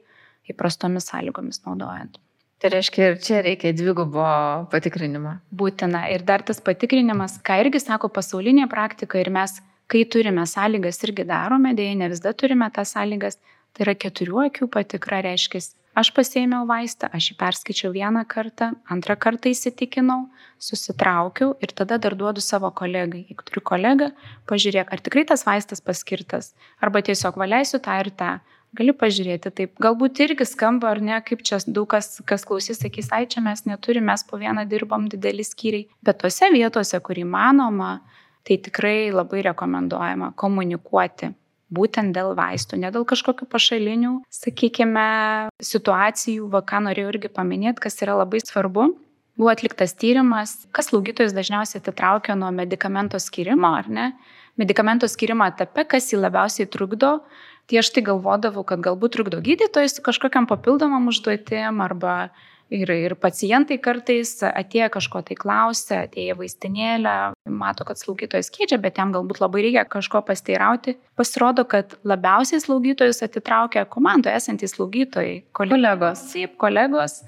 įprastomis 0.50 1.12
sąlygomis 1.12 1.62
naudojant. 1.68 2.18
Tai 2.60 2.74
reiškia, 2.74 3.12
ir 3.12 3.20
čia 3.24 3.40
reikia 3.46 3.72
dvigubo 3.72 4.24
patikrinimo. 4.72 5.38
Būtina. 5.56 6.08
Ir 6.12 6.26
dar 6.28 6.44
tas 6.44 6.60
patikrinimas, 6.60 7.38
ką 7.46 7.62
irgi 7.62 7.80
sako 7.80 8.10
pasaulinė 8.12 8.66
praktika 8.72 9.22
ir 9.22 9.30
mes, 9.32 9.62
kai 9.88 10.04
turime 10.12 10.44
sąlygas, 10.48 11.00
irgi 11.08 11.24
darome, 11.30 11.72
dėja 11.78 11.96
ne 12.02 12.10
visada 12.12 12.34
turime 12.36 12.68
tas 12.76 12.92
sąlygas, 12.98 13.40
tai 13.72 13.86
yra 13.86 13.96
keturių 13.96 14.44
akių 14.50 14.68
patikra, 14.74 15.22
reiškia, 15.24 15.62
Aš 16.00 16.14
pasėmiau 16.16 16.64
vaistą, 16.64 17.10
aš 17.12 17.26
jį 17.32 17.34
perskaičiau 17.42 17.90
vieną 17.92 18.22
kartą, 18.32 18.70
antrą 18.94 19.18
kartą 19.20 19.50
įsitikinau, 19.52 20.30
susitraukiau 20.62 21.58
ir 21.60 21.74
tada 21.76 21.98
dar 22.00 22.14
duodu 22.16 22.44
savo 22.46 22.70
kolegai. 22.72 23.26
Jeigu 23.28 23.44
turiu 23.50 23.64
kolegą, 23.68 24.08
pažiūrėk, 24.48 24.94
ar 24.96 25.04
tikrai 25.04 25.26
tas 25.28 25.44
vaistas 25.48 25.84
paskirtas, 25.84 26.54
arba 26.80 27.02
tiesiog 27.04 27.40
valeisiu 27.42 27.82
tą 27.84 27.98
ir 28.00 28.12
tą. 28.22 28.30
Gali 28.80 28.94
pažiūrėti 28.96 29.52
taip, 29.58 29.74
galbūt 29.82 30.22
irgi 30.24 30.48
skamba 30.48 30.94
ar 30.94 31.02
ne, 31.04 31.18
kaip 31.26 31.44
čia 31.44 31.60
daug 31.68 31.90
kas, 31.92 32.22
kas 32.30 32.48
klausys, 32.48 32.80
sakys, 32.80 33.10
ai 33.12 33.26
čia 33.28 33.44
mes 33.44 33.66
neturime, 33.68 34.08
mes 34.14 34.24
po 34.30 34.40
vieną 34.40 34.64
dirbam 34.70 35.10
dideli 35.12 35.44
skyriai, 35.44 35.90
bet 36.06 36.22
tose 36.24 36.48
vietose, 36.54 37.02
kur 37.04 37.20
įmanoma, 37.20 37.98
tai 38.48 38.62
tikrai 38.70 39.10
labai 39.12 39.44
rekomenduojama 39.50 40.32
komunikuoti 40.40 41.34
būtent 41.74 42.16
dėl 42.16 42.34
vaistų, 42.38 42.80
ne 42.82 42.90
dėl 42.94 43.06
kažkokių 43.08 43.48
pašalinių, 43.50 44.14
sakykime, 44.34 45.06
situacijų, 45.64 46.50
va 46.54 46.64
ką 46.66 46.82
norėjau 46.88 47.14
irgi 47.14 47.32
paminėti, 47.34 47.84
kas 47.86 48.02
yra 48.04 48.18
labai 48.20 48.42
svarbu. 48.44 48.90
Buvo 49.40 49.54
atliktas 49.54 49.94
tyrimas, 49.96 50.58
kas 50.76 50.90
slaugytojus 50.90 51.32
dažniausiai 51.36 51.80
atitraukia 51.80 52.36
nuo 52.36 52.50
medikamento 52.52 53.20
skirimo, 53.24 53.72
ar 53.78 53.88
ne? 53.88 54.10
Medikamento 54.60 55.08
skirimo 55.08 55.46
etape, 55.48 55.86
kas 55.88 56.10
jį 56.12 56.20
labiausiai 56.26 56.68
trukdo, 56.68 57.20
tai 57.70 57.80
aš 57.80 57.94
tai 57.96 58.04
galvodavau, 58.10 58.66
kad 58.68 58.82
galbūt 58.84 59.16
trukdo 59.16 59.40
gydytojai 59.46 59.88
su 59.94 60.04
kažkokiam 60.04 60.50
papildomam 60.50 61.08
užduotim 61.08 61.80
arba 61.86 62.34
Ir, 62.70 62.90
ir 62.94 63.16
pacientai 63.18 63.80
kartais 63.82 64.36
atėję 64.46 64.92
kažko 64.94 65.24
tai 65.26 65.36
klausia, 65.40 66.04
atėję 66.06 66.36
vaistinėlę, 66.38 67.14
mato, 67.50 67.86
kad 67.88 67.98
slaugytojas 67.98 68.52
keičia, 68.54 68.78
bet 68.82 69.00
jam 69.02 69.10
galbūt 69.16 69.42
labai 69.42 69.64
reikia 69.66 69.88
kažko 69.90 70.22
pasteirauti. 70.28 70.94
Pasirodo, 71.18 71.66
kad 71.70 71.98
labiausiai 72.06 72.62
slaugytojus 72.62 73.24
atitraukia 73.26 73.88
komandoje 73.90 74.38
esantys 74.38 74.76
slaugytojai, 74.78 75.40
kolegos. 75.58 76.28
Taip, 76.30 76.54
kolegos, 76.62 77.24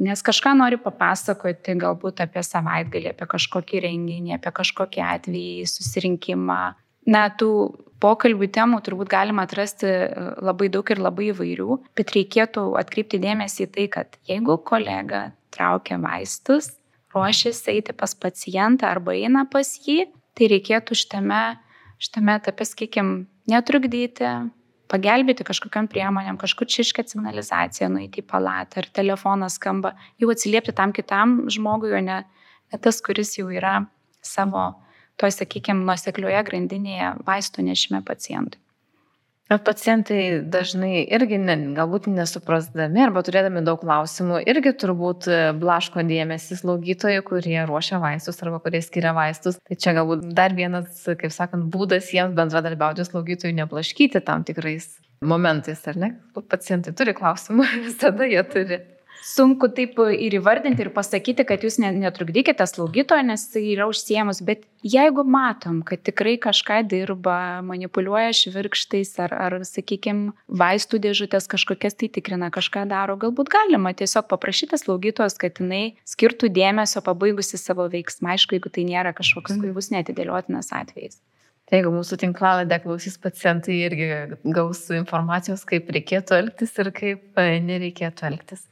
nes 0.00 0.24
kažką 0.24 0.54
nori 0.56 0.80
papasakoti 0.80 1.76
galbūt 1.82 2.24
apie 2.24 2.40
savaitgalį, 2.48 3.12
apie 3.12 3.28
kažkokį 3.36 3.84
renginį, 3.84 4.38
apie 4.38 4.54
kažkokį 4.62 5.04
atvejį, 5.10 5.68
susirinkimą. 5.76 6.62
Na, 7.12 7.28
tų 7.36 7.50
pokalbių 8.06 8.48
temų 8.54 8.80
turbūt 8.86 9.10
galima 9.10 9.46
atrasti 9.46 9.88
e, 9.90 10.08
labai 10.46 10.70
daug 10.72 10.90
ir 10.94 11.02
labai 11.02 11.30
įvairių, 11.32 11.78
bet 11.98 12.14
reikėtų 12.14 12.68
atkreipti 12.80 13.20
dėmesį 13.22 13.66
į 13.66 13.70
tai, 13.74 13.86
kad 13.98 14.18
jeigu 14.30 14.58
kolega 14.68 15.30
traukia 15.54 15.98
vaistus, 16.02 16.76
ruošiasi 17.14 17.72
eiti 17.74 17.96
pas 17.96 18.14
pacientą 18.14 18.90
arba 18.90 19.16
eina 19.16 19.46
pas 19.50 19.68
jį, 19.86 20.04
tai 20.36 20.50
reikėtų 20.52 20.98
šitame, 20.98 21.42
šitame 22.02 22.36
etape, 22.38 22.66
sakykim, 22.68 23.16
netrukdyti, 23.50 24.30
pagelbėti 24.92 25.46
kažkokiam 25.46 25.88
priemonėm, 25.90 26.38
kažkur 26.38 26.68
čiškia 26.70 27.06
signalizacija, 27.08 27.88
nueiti 27.90 28.22
į 28.22 28.28
palatą 28.30 28.82
ar 28.82 28.90
telefonas 28.94 29.58
skamba, 29.58 29.96
jau 30.20 30.30
atsiliepti 30.32 30.74
tam 30.76 30.94
kitam 30.94 31.38
žmogui, 31.52 31.94
o 31.96 32.02
ne, 32.04 32.22
ne 32.72 32.82
tas, 32.82 33.00
kuris 33.02 33.34
jau 33.38 33.48
yra 33.50 33.80
savo 34.22 34.68
toj, 35.20 35.34
sakykime, 35.40 35.84
nuoseklioje 35.88 36.44
grandinėje 36.50 37.16
vaistų 37.26 37.66
nešime 37.66 38.02
pacientui. 38.06 38.60
Bet 39.46 39.62
pacientai 39.62 40.40
dažnai 40.50 41.04
irgi 41.14 41.36
ne, 41.38 41.54
galbūt 41.76 42.08
nesuprasdami 42.10 43.04
arba 43.04 43.22
turėdami 43.22 43.60
daug 43.66 43.78
klausimų, 43.78 44.40
irgi 44.50 44.72
turbūt 44.82 45.28
blaško 45.60 46.02
dėmesį 46.08 46.58
slaugytojai, 46.64 47.20
kurie 47.28 47.60
ruošia 47.68 48.00
vaistus 48.02 48.42
arba 48.42 48.58
kurie 48.64 48.80
skiria 48.82 49.12
vaistus. 49.14 49.60
Tai 49.62 49.78
čia 49.78 49.94
galbūt 50.00 50.26
dar 50.34 50.56
vienas, 50.58 51.04
kaip 51.06 51.30
sakant, 51.30 51.70
būdas 51.70 52.10
jiems 52.10 52.34
bendradarbiauti 52.34 53.06
slaugytojų 53.06 53.54
neblaškyti 53.60 54.24
tam 54.26 54.42
tikrais 54.48 54.96
momentais, 55.22 55.86
ar 55.86 56.02
ne? 56.02 56.10
Pacientai 56.50 56.96
turi 56.98 57.14
klausimų, 57.14 57.70
visada 57.86 58.26
jie 58.26 58.42
turi 58.50 58.82
sunku 59.26 59.68
taip 59.74 59.98
ir 60.14 60.36
įvardinti 60.38 60.84
ir 60.84 60.90
pasakyti, 60.94 61.44
kad 61.48 61.64
jūs 61.66 61.80
netrukdykite 61.82 62.66
slaugytojo, 62.70 63.24
nes 63.26 63.44
jis 63.50 63.66
yra 63.74 63.88
užsiemus, 63.90 64.42
bet 64.46 64.64
jeigu 64.86 65.24
matom, 65.26 65.80
kad 65.86 66.02
tikrai 66.06 66.36
kažką 66.42 66.82
dirba, 66.90 67.36
manipuliuoja 67.66 68.34
švirkštais 68.36 69.14
ar, 69.26 69.34
ar 69.34 69.58
sakykime, 69.66 70.34
vaistų 70.46 71.00
dėžutės 71.08 71.50
kažkokias 71.50 71.98
tai 71.98 72.10
tikrina, 72.12 72.52
kažką 72.54 72.86
daro, 72.90 73.18
galbūt 73.20 73.50
galima 73.52 73.94
tiesiog 73.96 74.28
paprašyti 74.30 74.78
slaugytojos, 74.80 75.38
kad 75.42 75.58
jinai 75.62 75.96
skirtų 76.06 76.52
dėmesio 76.54 77.02
pabaigusi 77.06 77.58
savo 77.60 77.88
veiksmą, 77.92 78.36
aišku, 78.36 78.58
jeigu 78.58 78.72
tai 78.72 78.86
nėra 78.86 79.16
kažkoks 79.16 79.58
bus 79.58 79.90
mhm. 79.90 79.98
netidėliotinas 79.98 80.70
atvejis. 80.76 81.18
Tai 81.66 81.80
jeigu 81.80 81.90
mūsų 81.90 82.20
tinklaladę 82.22 82.78
klausys 82.84 83.16
pacientai 83.18 83.80
irgi 83.88 84.06
gaus 84.54 84.84
informacijos, 84.94 85.66
kaip 85.66 85.90
reikėtų 85.90 86.38
elgtis 86.38 86.76
ir 86.78 86.92
kaip 86.94 87.42
e, 87.42 87.58
nereikėtų 87.58 88.28
elgtis. 88.30 88.62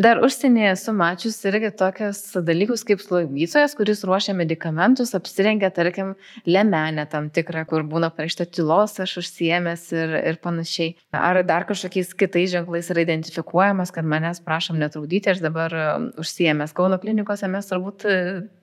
Dar 0.00 0.16
užsienyje 0.24 0.68
esu 0.72 0.92
mačius 0.96 1.34
irgi 1.44 1.68
tokius 1.76 2.20
dalykus 2.46 2.86
kaip 2.88 3.02
slaugytojas, 3.04 3.74
kuris 3.76 4.00
ruošia 4.08 4.32
medikamentus, 4.38 5.12
apsirengia, 5.18 5.68
tarkim, 5.76 6.14
lemenę 6.48 7.04
tam 7.12 7.28
tikrą, 7.28 7.66
kur 7.68 7.84
būna 7.90 8.08
parašyta 8.16 8.46
tylos, 8.48 8.96
aš 9.04 9.18
užsiemęs 9.20 9.84
ir, 9.92 10.14
ir 10.30 10.38
panašiai. 10.40 10.94
Ar 11.12 11.42
dar 11.44 11.68
kažkokiais 11.68 12.14
kitais 12.16 12.48
ženklais 12.54 12.88
yra 12.94 13.04
identifikuojamas, 13.04 13.92
kad 13.92 14.08
manęs 14.08 14.40
prašom 14.46 14.80
netrukdyti, 14.80 15.34
aš 15.34 15.44
dabar 15.44 15.76
um, 15.82 16.08
užsiemęs. 16.24 16.72
Kauno 16.80 16.96
klinikose 17.02 17.52
mes 17.52 17.68
turbūt 17.68 18.08
e, 18.08 18.16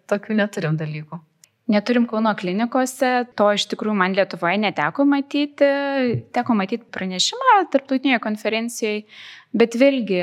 tokių 0.10 0.42
neturim 0.42 0.82
dalykų. 0.82 1.22
Neturim 1.70 2.10
Kauno 2.10 2.32
klinikose, 2.40 3.28
to 3.38 3.54
iš 3.54 3.70
tikrųjų 3.70 3.94
man 4.02 4.18
Lietuvoje 4.18 4.58
neteko 4.64 5.06
matyti, 5.06 5.70
teko 6.34 6.58
matyti 6.58 6.88
pranešimą 6.98 7.58
tarptautinėje 7.74 8.24
konferencijoje, 8.24 9.02
bet 9.52 9.76
vėlgi 9.78 10.22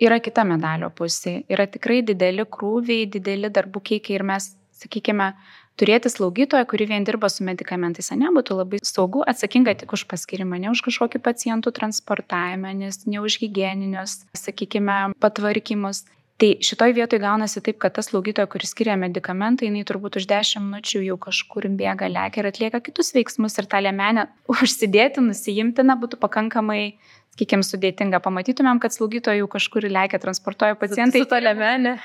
yra 0.00 0.18
kita 0.22 0.44
medalio 0.48 0.90
pusė. 0.94 1.40
Yra 1.52 1.66
tikrai 1.70 2.02
dideli 2.06 2.44
krūviai, 2.44 3.06
dideli 3.10 3.50
darbų 3.52 3.82
kiekiai 3.90 4.18
ir 4.18 4.26
mes, 4.26 4.50
sakykime, 4.76 5.32
turėti 5.80 6.10
slaugytoją, 6.12 6.64
kuri 6.68 6.88
vien 6.88 7.04
dirba 7.04 7.28
su 7.32 7.44
medikamentais, 7.44 8.10
ne, 8.16 8.30
būtų 8.32 8.58
labai 8.60 8.80
saugu, 8.84 9.22
atsakinga 9.28 9.76
tik 9.82 9.92
už 9.96 10.06
paskirimą, 10.10 10.60
ne 10.62 10.72
už 10.72 10.82
kažkokį 10.86 11.20
pacientų 11.24 11.72
transportavimą, 11.76 12.72
nes 12.80 13.04
ne 13.06 13.22
už 13.24 13.40
hygieninius, 13.44 14.22
sakykime, 14.36 15.16
patvarkymus. 15.20 16.06
Tai 16.36 16.50
šitoj 16.60 16.92
vietoj 16.92 17.20
gaunasi 17.22 17.62
taip, 17.64 17.78
kad 17.80 17.94
tas 17.96 18.10
slaugytoja, 18.10 18.44
kuris 18.52 18.74
skiria 18.74 18.92
medikamentą, 19.00 19.64
jinai 19.64 19.86
turbūt 19.88 20.18
už 20.20 20.26
10 20.28 20.66
minučių 20.66 21.00
jau 21.06 21.16
kažkur 21.16 21.64
bėga, 21.78 22.10
lekia 22.12 22.42
ir 22.42 22.48
atlieka 22.50 22.82
kitus 22.84 23.14
veiksmus 23.16 23.56
ir 23.56 23.68
tą 23.72 23.80
lemenę 23.80 24.26
užsidėti, 24.52 25.24
nusijimti, 25.24 25.84
na, 25.88 25.96
būtų 25.96 26.20
pakankamai 26.20 26.98
kiek 27.36 27.56
sudėtinga, 27.66 28.20
pamatytumėm, 28.24 28.80
kad 28.82 28.94
slaugytojų 28.96 29.48
kažkur 29.52 29.88
įleikia 29.88 30.20
transportuoja 30.22 30.78
pacientai. 30.80 31.24
Su 31.24 31.30
tolemenė. 31.30 31.96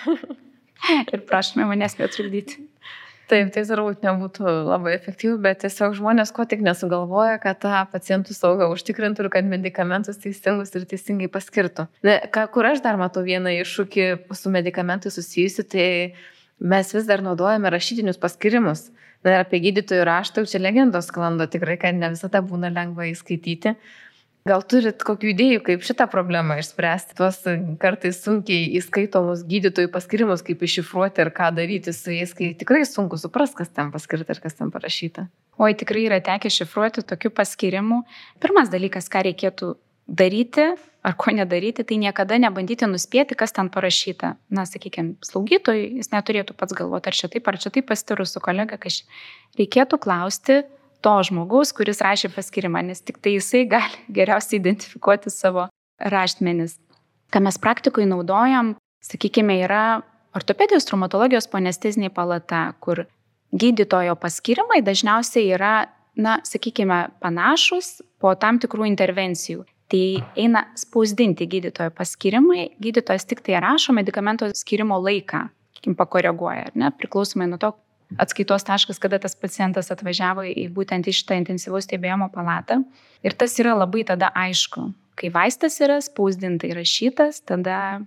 ir 1.13 1.23
prašome 1.29 1.65
manęs 1.69 1.97
netrukdyti. 1.99 2.67
Taip, 3.31 3.47
tai 3.55 3.61
turbūt 3.63 4.01
nebūtų 4.03 4.43
labai 4.67 4.97
efektyvu, 4.97 5.37
bet 5.39 5.61
tiesiog 5.63 5.93
žmonės 5.95 6.33
ko 6.35 6.43
tik 6.51 6.63
nesugalvoja, 6.65 7.37
kad 7.39 7.61
tą 7.63 7.85
pacientų 7.93 8.35
saugą 8.35 8.67
užtikrintų 8.73 9.23
ir 9.23 9.29
kad 9.31 9.47
medikamentus 9.47 10.19
teisingus 10.19 10.75
ir 10.75 10.83
teisingai 10.89 11.29
paskirtų. 11.31 11.85
Ne, 12.03 12.17
ką, 12.33 12.49
kur 12.51 12.67
aš 12.67 12.83
dar 12.83 12.99
matau 12.99 13.23
vieną 13.23 13.53
iššūkį 13.61 14.09
su 14.35 14.51
medikamentais 14.51 15.15
susijusi, 15.15 15.63
tai 15.63 15.87
mes 16.59 16.91
vis 16.91 17.07
dar 17.07 17.23
naudojame 17.23 17.71
rašytinius 17.71 18.19
paskirimus. 18.19 18.89
Na 19.23 19.37
ir 19.37 19.45
apie 19.45 19.61
gydytojų 19.63 20.03
raštą 20.09 20.43
čia 20.49 20.59
legendos 20.59 21.07
sklando 21.07 21.47
tikrai, 21.47 21.77
kad 21.79 21.95
ne 21.95 22.11
visada 22.11 22.41
būna 22.43 22.73
lengva 22.73 23.07
įskaityti. 23.13 23.77
Gal 24.47 24.63
turit 24.65 25.03
kokių 25.05 25.29
idėjų, 25.35 25.59
kaip 25.67 25.83
šitą 25.85 26.07
problemą 26.09 26.55
išspręsti, 26.57 27.13
tuos 27.19 27.37
kartais 27.81 28.23
sunkiai 28.23 28.71
įskaitomus 28.79 29.43
gydytojų 29.45 29.91
paskirimus, 29.93 30.41
kaip 30.47 30.63
iššifruoti 30.65 31.21
ir 31.21 31.29
ką 31.35 31.51
daryti 31.59 31.93
su 31.93 32.15
jais, 32.15 32.33
kai 32.33 32.49
tikrai 32.57 32.81
sunku 32.89 33.19
supras, 33.21 33.53
kas 33.57 33.69
ten 33.69 33.91
paskirta 33.93 34.33
ir 34.33 34.41
kas 34.41 34.57
ten 34.57 34.73
parašyta. 34.73 35.27
Oi, 35.61 35.75
tikrai 35.77 36.07
yra 36.07 36.17
tekę 36.25 36.49
šifruoti 36.49 37.05
tokių 37.05 37.29
paskirimų. 37.37 38.01
Pirmas 38.41 38.73
dalykas, 38.73 39.11
ką 39.13 39.21
reikėtų 39.29 39.75
daryti 40.09 40.71
ar 41.05 41.15
ko 41.17 41.33
nedaryti, 41.33 41.85
tai 41.85 41.97
niekada 42.01 42.37
nebandyti 42.41 42.89
nuspėti, 42.89 43.37
kas 43.37 43.53
ten 43.53 43.69
parašyta. 43.73 44.35
Na, 44.53 44.65
sakykime, 44.69 45.17
slaugytojui 45.25 46.01
jis 46.01 46.11
neturėtų 46.13 46.57
pats 46.57 46.75
galvoti, 46.77 47.09
ar 47.09 47.17
čia 47.17 47.29
taip, 47.31 47.49
ar 47.49 47.57
čia 47.61 47.73
taip 47.73 47.87
pasitiru 47.89 48.25
su 48.29 48.41
kolega, 48.43 48.77
kažkaip. 48.81 49.09
Reikėtų 49.61 50.01
klausti, 50.01 50.61
to 51.01 51.13
žmogaus, 51.27 51.73
kuris 51.75 52.01
rašė 52.03 52.31
paskirimą, 52.35 52.83
nes 52.85 53.01
tik 53.01 53.19
tai 53.21 53.35
jisai 53.37 53.65
gali 53.73 54.05
geriausiai 54.13 54.59
identifikuoti 54.61 55.33
savo 55.33 55.67
raštmenis. 56.01 56.77
Ką 57.31 57.43
mes 57.45 57.57
praktikoje 57.61 58.09
naudojam, 58.09 58.75
sakykime, 59.05 59.61
yra 59.65 60.01
ortopedijos 60.35 60.87
traumatologijos 60.87 61.47
ponesteziniai 61.51 62.11
palata, 62.13 62.71
kur 62.83 63.05
gydytojo 63.51 64.15
paskirimai 64.19 64.81
dažniausiai 64.85 65.51
yra, 65.55 65.73
na, 66.15 66.39
sakykime, 66.47 67.05
panašus 67.23 68.01
po 68.19 68.33
tam 68.39 68.59
tikrų 68.61 68.87
intervencijų. 68.91 69.65
Tai 69.91 70.03
eina 70.39 70.65
spausdinti 70.79 71.47
gydytojo 71.51 71.91
paskirimai, 71.95 72.69
gydytojas 72.79 73.27
tik 73.27 73.41
tai 73.43 73.57
rašo 73.63 73.95
medikamento 73.95 74.47
skirimo 74.55 74.99
laiką, 75.03 75.49
sakykim, 75.75 75.97
pakoreguoja, 75.99 76.69
ar 76.69 76.77
ne, 76.79 76.91
priklausomai 76.95 77.49
nuo 77.51 77.59
to, 77.59 77.73
atskaitos 78.19 78.65
taškas, 78.67 78.99
kada 78.99 79.19
tas 79.21 79.35
pacientas 79.37 79.91
atvažiavo 79.93 80.45
į 80.47 80.67
būtent 80.75 81.07
į 81.07 81.15
šitą 81.15 81.37
intensyvaus 81.39 81.87
stebėjimo 81.87 82.31
palatą. 82.33 82.81
Ir 83.23 83.35
tas 83.37 83.57
yra 83.61 83.75
labai 83.77 84.03
tada 84.07 84.31
aišku. 84.35 84.89
Kai 85.19 85.29
vaistas 85.33 85.77
yra 85.83 85.99
spausdintai 86.01 86.71
rašytas, 86.75 87.43
tada 87.45 88.01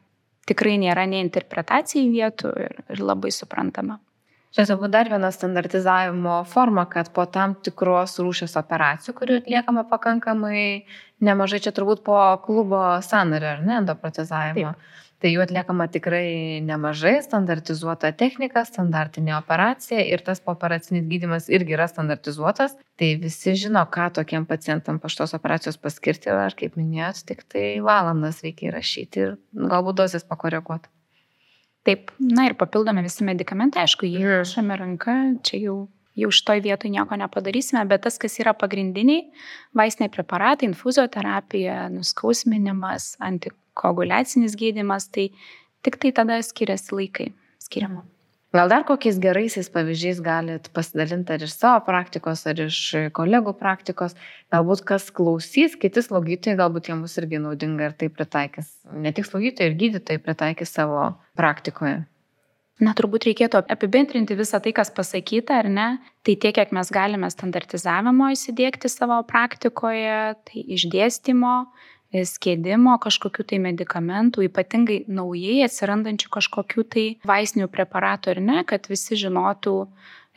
tikrai 0.49 0.77
nėra 0.81 1.07
nei 1.09 1.23
interpretacijų 1.25 2.11
vietų 2.12 2.57
ir, 2.64 2.75
ir 2.90 3.05
labai 3.05 3.31
suprantama. 3.35 4.01
Čia 4.55 4.69
turbūt 4.69 4.93
dar 4.95 5.09
viena 5.11 5.33
standartizavimo 5.35 6.37
forma, 6.47 6.85
kad 6.87 7.09
po 7.14 7.25
tam 7.27 7.57
tikros 7.59 8.21
rūšės 8.23 8.53
operacijų, 8.61 9.14
kurių 9.19 9.38
atliekama 9.40 9.83
pakankamai 9.90 10.85
nemažai, 11.27 11.59
čia 11.64 11.73
turbūt 11.75 12.05
po 12.07 12.19
klubo 12.45 12.85
sanario 13.03 13.57
ar 13.57 13.64
ne, 13.67 13.81
endoprotezavimo. 13.81 14.77
Taip 14.79 15.04
tai 15.25 15.31
jų 15.33 15.41
atliekama 15.41 15.87
tikrai 15.89 16.61
nemažai, 16.61 17.15
standartizuota 17.25 18.11
technika, 18.13 18.61
standartinė 18.69 19.33
operacija 19.39 20.03
ir 20.05 20.21
tas 20.27 20.43
pooperacinis 20.45 21.07
gydimas 21.09 21.49
irgi 21.49 21.79
yra 21.79 21.87
standartizuotas, 21.89 22.77
tai 23.01 23.15
visi 23.23 23.55
žino, 23.57 23.87
ką 23.89 24.11
tokiem 24.19 24.45
pacientam 24.51 25.01
po 25.01 25.09
šitos 25.09 25.33
operacijos 25.39 25.81
paskirti, 25.81 26.29
ar 26.29 26.53
kaip 26.59 26.77
minėjot, 26.77 27.23
tik 27.31 27.41
tai 27.49 27.65
valandas 27.85 28.43
reikia 28.45 28.69
įrašyti 28.69 29.25
ir 29.25 29.35
galbūt 29.57 30.03
dozės 30.03 30.29
pakoreguoti. 30.29 30.93
Taip, 31.89 32.13
na 32.21 32.47
ir 32.49 32.59
papildomi 32.61 33.05
visi 33.05 33.25
medikamentai, 33.25 33.85
aišku, 33.89 34.09
jie 34.09 34.29
rašome 34.29 34.77
ranka, 34.77 35.17
čia 35.45 35.65
jau 35.65 35.81
jau 36.15 36.31
šitoj 36.31 36.61
vietoj 36.63 36.93
nieko 36.95 37.17
nepadarysime, 37.19 37.83
bet 37.91 38.05
tas, 38.07 38.21
kas 38.23 38.37
yra 38.39 38.53
pagrindiniai 38.55 39.25
vaistiniai 39.75 40.13
preparatai, 40.15 40.69
infuzioterapija, 40.71 41.89
nuskausminimas, 41.91 43.17
antik 43.25 43.57
koagulacinis 43.79 44.57
gydimas, 44.59 45.11
tai 45.11 45.31
tik 45.85 46.01
tai 46.01 46.15
tada 46.17 46.41
skiriasi 46.43 46.95
laikai 46.97 47.31
skiriamo. 47.63 48.05
Gal 48.55 48.71
dar 48.71 48.85
kokiais 48.87 49.17
geraisiais 49.19 49.67
pavyzdžiais 49.75 50.21
galit 50.23 50.69
pasidalinti 50.77 51.33
ar 51.35 51.43
iš 51.43 51.57
savo 51.57 51.81
praktikos, 51.89 52.45
ar 52.47 52.61
iš 52.63 52.77
kolegų 53.17 53.57
praktikos, 53.59 54.15
galbūt 54.55 54.85
kas 54.87 55.09
klausys, 55.11 55.75
kiti 55.75 56.05
slaugytojai, 56.07 56.55
galbūt 56.61 56.93
jiems 56.93 57.19
irgi 57.19 57.43
naudinga 57.43 57.89
ir 57.91 57.97
tai 57.99 58.13
pritaikys. 58.15 58.71
Ne 58.95 59.11
tik 59.17 59.27
slaugytojai, 59.27 59.73
ir 59.73 59.79
gydytojai 59.81 60.23
pritaikys 60.23 60.71
savo 60.71 61.09
praktikoje. 61.35 62.05
Na, 62.83 62.95
turbūt 62.95 63.27
reikėtų 63.27 63.65
apibendrinti 63.75 64.39
visą 64.39 64.59
tai, 64.63 64.71
kas 64.75 64.95
pasakyta, 64.95 65.59
ar 65.63 65.71
ne? 65.71 65.89
Tai 66.27 66.39
tiek, 66.39 66.55
kiek 66.55 66.71
mes 66.75 66.95
galime 66.95 67.31
standartizavimo 67.31 68.31
įsidėkti 68.35 68.91
savo 68.91 69.19
praktikoje, 69.27 70.35
tai 70.47 70.65
išdėstymo, 70.79 71.57
skėdimo 72.22 72.94
kažkokių 73.03 73.46
tai 73.50 73.59
medikamentų, 73.64 74.44
ypatingai 74.46 75.00
naujai 75.11 75.64
atsirandančių 75.66 76.31
kažkokių 76.37 76.85
tai 76.94 77.07
vaistinių 77.27 77.66
preparatų 77.72 78.35
ar 78.35 78.42
ne, 78.44 78.61
kad 78.68 78.87
visi 78.90 79.18
žinotų, 79.18 79.74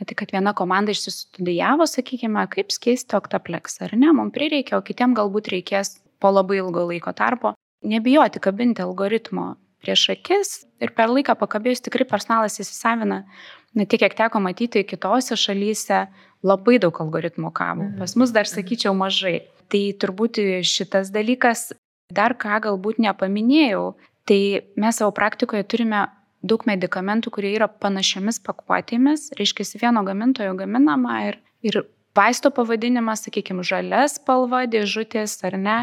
tai 0.02 0.18
kad 0.18 0.34
viena 0.34 0.56
komanda 0.58 0.96
išsistudijavo, 0.96 1.86
sakykime, 1.90 2.48
kaip 2.54 2.74
skėsti 2.74 3.18
oktapleksą 3.20 3.88
ar 3.90 3.96
ne, 4.00 4.10
mums 4.16 4.34
prireikia, 4.34 4.80
o 4.80 4.86
kitiem 4.86 5.14
galbūt 5.18 5.52
reikės 5.54 6.00
po 6.18 6.34
labai 6.34 6.62
ilgo 6.64 6.88
laiko 6.90 7.14
tarpo. 7.14 7.54
Nebijoti 7.86 8.42
kabinti 8.42 8.82
algoritmo 8.82 9.54
prieš 9.84 10.10
akis 10.16 10.54
ir 10.84 10.94
per 10.98 11.12
laiką 11.12 11.36
pakabėjus 11.40 11.84
tikrai 11.86 12.08
personalas 12.10 12.60
įsisavina, 12.62 13.24
ne 13.78 13.86
tiek, 13.86 14.02
kiek 14.02 14.16
teko 14.18 14.42
matyti 14.44 14.84
kitose 14.88 15.38
šalyse, 15.38 16.06
labai 16.46 16.78
daug 16.82 16.98
algoritmų 17.02 17.52
kabo. 17.54 17.88
Mhm. 17.88 17.98
Pas 18.02 18.16
mus 18.20 18.34
dar 18.36 18.50
sakyčiau 18.50 18.96
mažai. 18.98 19.42
Tai 19.68 19.82
turbūt 20.00 20.40
šitas 20.64 21.12
dalykas, 21.12 21.74
dar 22.14 22.38
ką 22.40 22.62
galbūt 22.64 23.02
nepaminėjau, 23.04 23.98
tai 24.28 24.64
mes 24.80 24.96
savo 24.96 25.12
praktikoje 25.12 25.66
turime 25.68 26.06
daug 26.48 26.64
medikamentų, 26.70 27.34
kurie 27.34 27.52
yra 27.58 27.68
panašiamis 27.68 28.40
pakuotėmis, 28.46 29.32
reiškia, 29.36 29.66
vieno 29.82 30.04
gamintojo 30.08 30.54
gaminama 30.56 31.18
ir, 31.28 31.40
ir 31.66 31.82
vaisto 32.16 32.52
pavadinimas, 32.54 33.26
sakykime, 33.26 33.66
žalia 33.66 34.06
spalva, 34.12 34.66
dėžutės 34.70 35.38
ar 35.48 35.58
ne. 35.60 35.78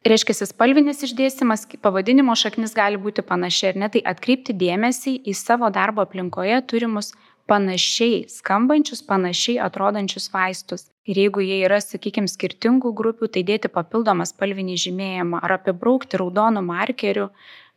Reiškia, 0.00 0.46
spalvinis 0.48 1.02
išdėstymas, 1.04 1.66
pavadinimo 1.84 2.32
šaknis 2.32 2.72
gali 2.72 2.96
būti 2.96 3.20
panašiai 3.20 3.74
ar 3.74 3.80
ne, 3.82 3.88
tai 3.92 4.00
atkreipti 4.00 4.54
dėmesį 4.56 5.18
į 5.28 5.34
savo 5.36 5.68
darbo 5.68 6.00
aplinkoje 6.06 6.56
turimus 6.72 7.12
panašiai 7.50 8.22
skambančius, 8.32 9.02
panašiai 9.04 9.58
atrodančius 9.60 10.30
vaistus. 10.32 10.86
Ir 11.04 11.20
jeigu 11.20 11.44
jie 11.44 11.58
yra, 11.66 11.82
sakykime, 11.84 12.30
skirtingų 12.32 12.94
grupių, 12.96 13.28
tai 13.28 13.42
dėti 13.44 13.68
papildomą 13.74 14.24
spalvinį 14.30 14.78
žymėjimą 14.86 15.42
ar 15.44 15.58
apibraukti 15.58 16.20
raudonų 16.22 16.64
markerių, 16.64 17.28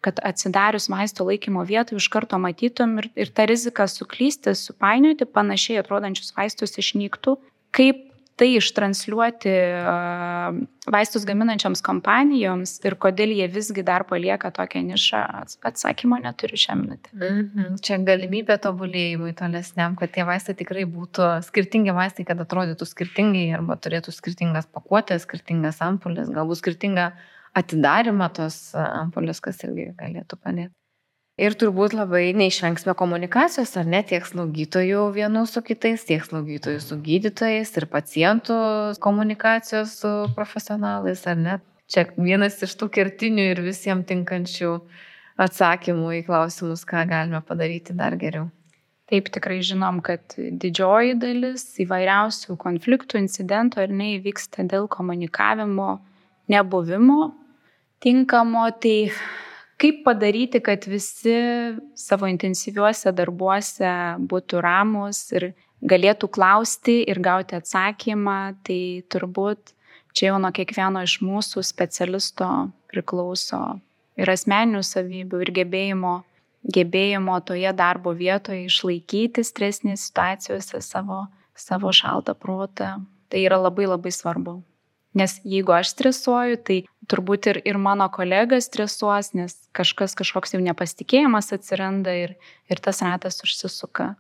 kad 0.03 0.23
atsidarius 0.23 0.88
maisto 0.93 1.27
laikymo 1.27 1.65
vietą 1.67 1.99
iš 1.99 2.07
karto 2.13 2.39
matytum 2.39 3.01
ir, 3.03 3.09
ir 3.19 3.36
ta 3.36 3.49
rizika 3.51 3.89
suklysti, 3.91 4.55
supainioti 4.55 5.27
panašiai 5.27 5.81
atrodančius 5.83 6.31
vaistus 6.39 6.79
išnyktų, 6.79 7.36
kaip 7.75 8.12
tai 8.39 8.50
ištransliuoti 8.58 9.52
vaistus 10.93 11.26
gaminančioms 11.28 11.84
kompanijoms 11.86 12.76
ir 12.88 12.96
kodėl 13.02 13.34
jie 13.38 13.48
visgi 13.52 13.86
dar 13.86 14.06
palieka 14.10 14.52
tokią 14.56 14.82
nišą, 14.89 15.22
atsakymo 15.69 16.19
neturiu 16.24 16.60
šią 16.60 16.78
minutę. 16.82 17.13
Mhm. 17.13 17.78
Čia 17.86 18.00
galimybė 18.08 18.58
tobulėjimui 18.63 19.36
tolesniam, 19.39 19.98
kad 20.00 20.13
tie 20.15 20.26
vaistai 20.28 20.58
tikrai 20.60 20.86
būtų 20.89 21.30
skirtingi 21.48 21.96
vaistai, 21.96 22.26
kad 22.28 22.41
atrodytų 22.43 22.89
skirtingai 22.89 23.48
arba 23.60 23.78
turėtų 23.78 24.15
skirtingas 24.15 24.69
pakuotės, 24.74 25.28
skirtingas 25.28 25.82
ampulės, 25.86 26.34
galbūt 26.34 26.63
skirtingą 26.63 27.12
atidarimą 27.58 28.32
tos 28.34 28.72
ampulės, 28.76 29.43
kas 29.43 29.62
irgi 29.67 29.91
galėtų 30.00 30.41
padėti. 30.41 30.74
Ir 31.41 31.56
turbūt 31.58 31.96
labai 31.98 32.28
neišvengsime 32.38 32.93
komunikacijos, 32.93 33.72
ar 33.82 33.88
ne, 33.89 34.04
tiek 34.06 34.22
slaugytojų 34.22 35.08
vienų 35.15 35.48
su 35.50 35.63
kitais, 35.65 36.04
tiek 36.06 36.22
slaugytojų 36.22 36.82
su 36.84 36.98
gydytojais 37.02 37.72
ir 37.80 37.88
pacientų 37.89 38.58
komunikacijos 39.02 39.96
su 40.04 40.12
profesionalais, 40.36 41.24
ar 41.26 41.39
ne. 41.39 41.56
Čia 41.89 42.06
vienas 42.22 42.60
iš 42.62 42.76
tų 42.78 42.91
kertinių 42.93 43.48
ir 43.50 43.62
visiems 43.65 44.06
tinkančių 44.12 44.76
atsakymų 45.41 46.12
į 46.19 46.22
klausimus, 46.28 46.86
ką 46.86 47.02
galime 47.10 47.41
padaryti 47.41 47.96
dar 47.98 48.13
geriau. 48.22 48.52
Taip 49.10 49.32
tikrai 49.34 49.58
žinom, 49.65 50.04
kad 50.06 50.38
didžioji 50.38 51.17
dalis 51.17 51.65
įvairiausių 51.82 52.60
konfliktų, 52.62 53.24
incidentų 53.26 53.82
ar 53.82 53.89
neįvyksta 53.89 54.67
dėl 54.69 54.86
komunikavimo 54.86 55.96
nebuvimo 56.54 57.34
tinkamo, 58.06 58.67
tai 58.78 59.10
kaip 59.84 60.04
padaryti, 60.06 60.62
kad 60.63 60.86
visi 60.88 61.36
savo 62.00 62.30
intensyviuose 62.32 63.12
darbuose 63.12 63.91
būtų 64.32 64.62
ramus 64.63 65.26
ir 65.36 65.52
galėtų 65.84 66.30
klausti 66.32 67.02
ir 67.04 67.19
gauti 67.19 67.58
atsakymą, 67.60 68.56
tai 68.63 69.04
turbūt 69.12 69.74
čia 70.15 70.30
jau 70.32 70.39
nuo 70.39 70.54
kiekvieno 70.56 71.04
iš 71.04 71.17
mūsų 71.26 71.65
specialisto 71.67 72.48
priklauso 72.91 73.82
ir 74.15 74.32
asmeninių 74.32 74.84
savybių, 74.88 75.41
ir 75.43 75.52
gebėjimo, 75.60 76.17
gebėjimo 76.63 77.39
toje 77.43 77.74
darbo 77.76 78.13
vietoje 78.15 78.69
išlaikyti 78.69 79.43
stresinės 79.43 80.08
situacijose 80.08 80.80
savo, 80.86 81.26
savo 81.56 81.91
šaltą 81.91 82.38
protą. 82.39 83.02
Tai 83.28 83.41
yra 83.41 83.58
labai 83.60 83.89
labai 83.89 84.13
svarbu. 84.13 84.62
Nes 85.13 85.38
jeigu 85.45 85.76
aš 85.76 85.91
stresuoju, 85.93 86.58
tai 86.65 86.78
turbūt 87.10 87.49
ir, 87.52 87.60
ir 87.69 87.78
mano 87.78 88.08
kolega 88.13 88.58
stresuos, 88.63 89.34
nes 89.38 89.56
kažkas 89.78 90.15
kažkoks 90.17 90.56
jau 90.56 90.62
nepasitikėjimas 90.63 91.54
atsiranda 91.54 92.15
ir, 92.17 92.38
ir 92.71 92.82
tas 92.82 93.04
ratas 93.06 93.43
užsisuka. 93.45 94.13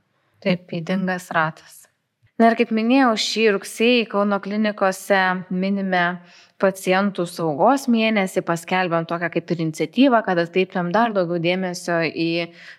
Taip, 0.43 0.69
įdingas 0.75 1.31
ratas. 1.33 1.82
Na 2.41 2.49
ir 2.49 2.55
kaip 2.57 2.71
minėjau, 2.73 3.11
šį 3.21 3.43
rugsėjį 3.53 4.05
Kauno 4.09 4.39
klinikose 4.41 5.19
minime 5.53 6.01
pacientų 6.63 7.25
saugos 7.29 7.85
mėnesį, 7.91 8.41
paskelbėm 8.47 9.05
tokią 9.09 9.27
kaip 9.35 9.51
ir 9.53 9.59
iniciatyvą, 9.67 10.21
kad 10.25 10.39
atkreipėm 10.41 10.89
dar 10.95 11.13
daugiau 11.13 11.37
dėmesio 11.43 11.99
į 12.09 12.29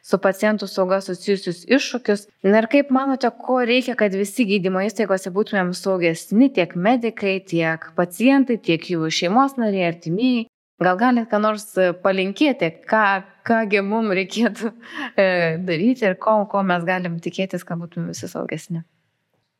su 0.02 0.18
pacientų 0.24 0.66
sauga 0.70 0.98
susijusius 1.04 1.62
iššūkius. 1.70 2.24
Na 2.48 2.64
ir 2.64 2.68
kaip 2.72 2.90
manote, 2.94 3.30
ko 3.44 3.60
reikia, 3.68 3.94
kad 4.00 4.16
visi 4.18 4.46
gydymo 4.48 4.82
įstaigose 4.88 5.30
būtumėm 5.36 5.70
saugesni, 5.78 6.48
tiek 6.56 6.74
medikai, 6.74 7.36
tiek 7.52 7.86
pacientai, 7.98 8.56
tiek 8.58 8.88
jų 8.90 9.06
šeimos 9.20 9.54
nariai, 9.60 9.92
artimieji? 9.92 10.48
Gal 10.82 10.98
galite 10.98 11.30
ką 11.30 11.38
nors 11.38 11.68
palinkėti, 12.02 12.72
ką, 12.90 13.04
kągi 13.46 13.84
mums 13.86 14.18
reikėtų 14.18 14.72
e, 15.14 15.28
daryti 15.62 16.10
ir 16.10 16.18
ko, 16.18 16.40
ko 16.50 16.64
mes 16.66 16.82
galim 16.88 17.20
tikėtis, 17.22 17.62
kad 17.62 17.78
būtume 17.78 18.10
visi 18.10 18.26
saugesni? 18.32 18.82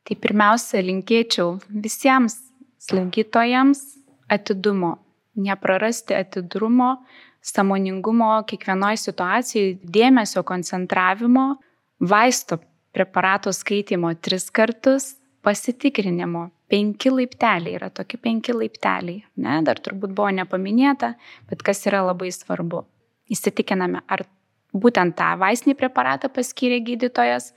Tai 0.04 0.16
pirmiausia, 0.20 0.82
linkėčiau 0.84 1.54
visiems 1.68 2.36
slaugytojams 2.84 3.80
atidumo, 4.32 4.98
neprarasti 5.40 6.16
atidrumo, 6.18 6.98
samoningumo 7.44 8.30
kiekvienoje 8.48 9.00
situacijoje, 9.06 9.78
dėmesio 9.96 10.44
koncentravimo, 10.44 11.46
vaisto 12.00 12.60
preparato 12.94 13.52
skaitimo 13.52 14.12
tris 14.20 14.50
kartus, 14.52 15.14
pasitikrinimo. 15.44 16.50
Penki 16.72 17.10
laipteliai 17.12 17.76
yra 17.76 17.90
tokie 17.92 18.18
penki 18.20 18.54
laipteliai. 18.56 19.22
Ne, 19.44 19.58
dar 19.66 19.80
turbūt 19.84 20.14
buvo 20.16 20.30
nepaminėta, 20.32 21.12
bet 21.50 21.64
kas 21.64 21.84
yra 21.88 22.00
labai 22.06 22.30
svarbu. 22.32 22.82
Įsitikiname, 23.32 24.00
ar 24.08 24.24
būtent 24.74 25.16
tą 25.18 25.34
vaistinį 25.40 25.76
preparatą 25.80 26.30
paskyrė 26.32 26.80
gydytojas, 26.86 27.52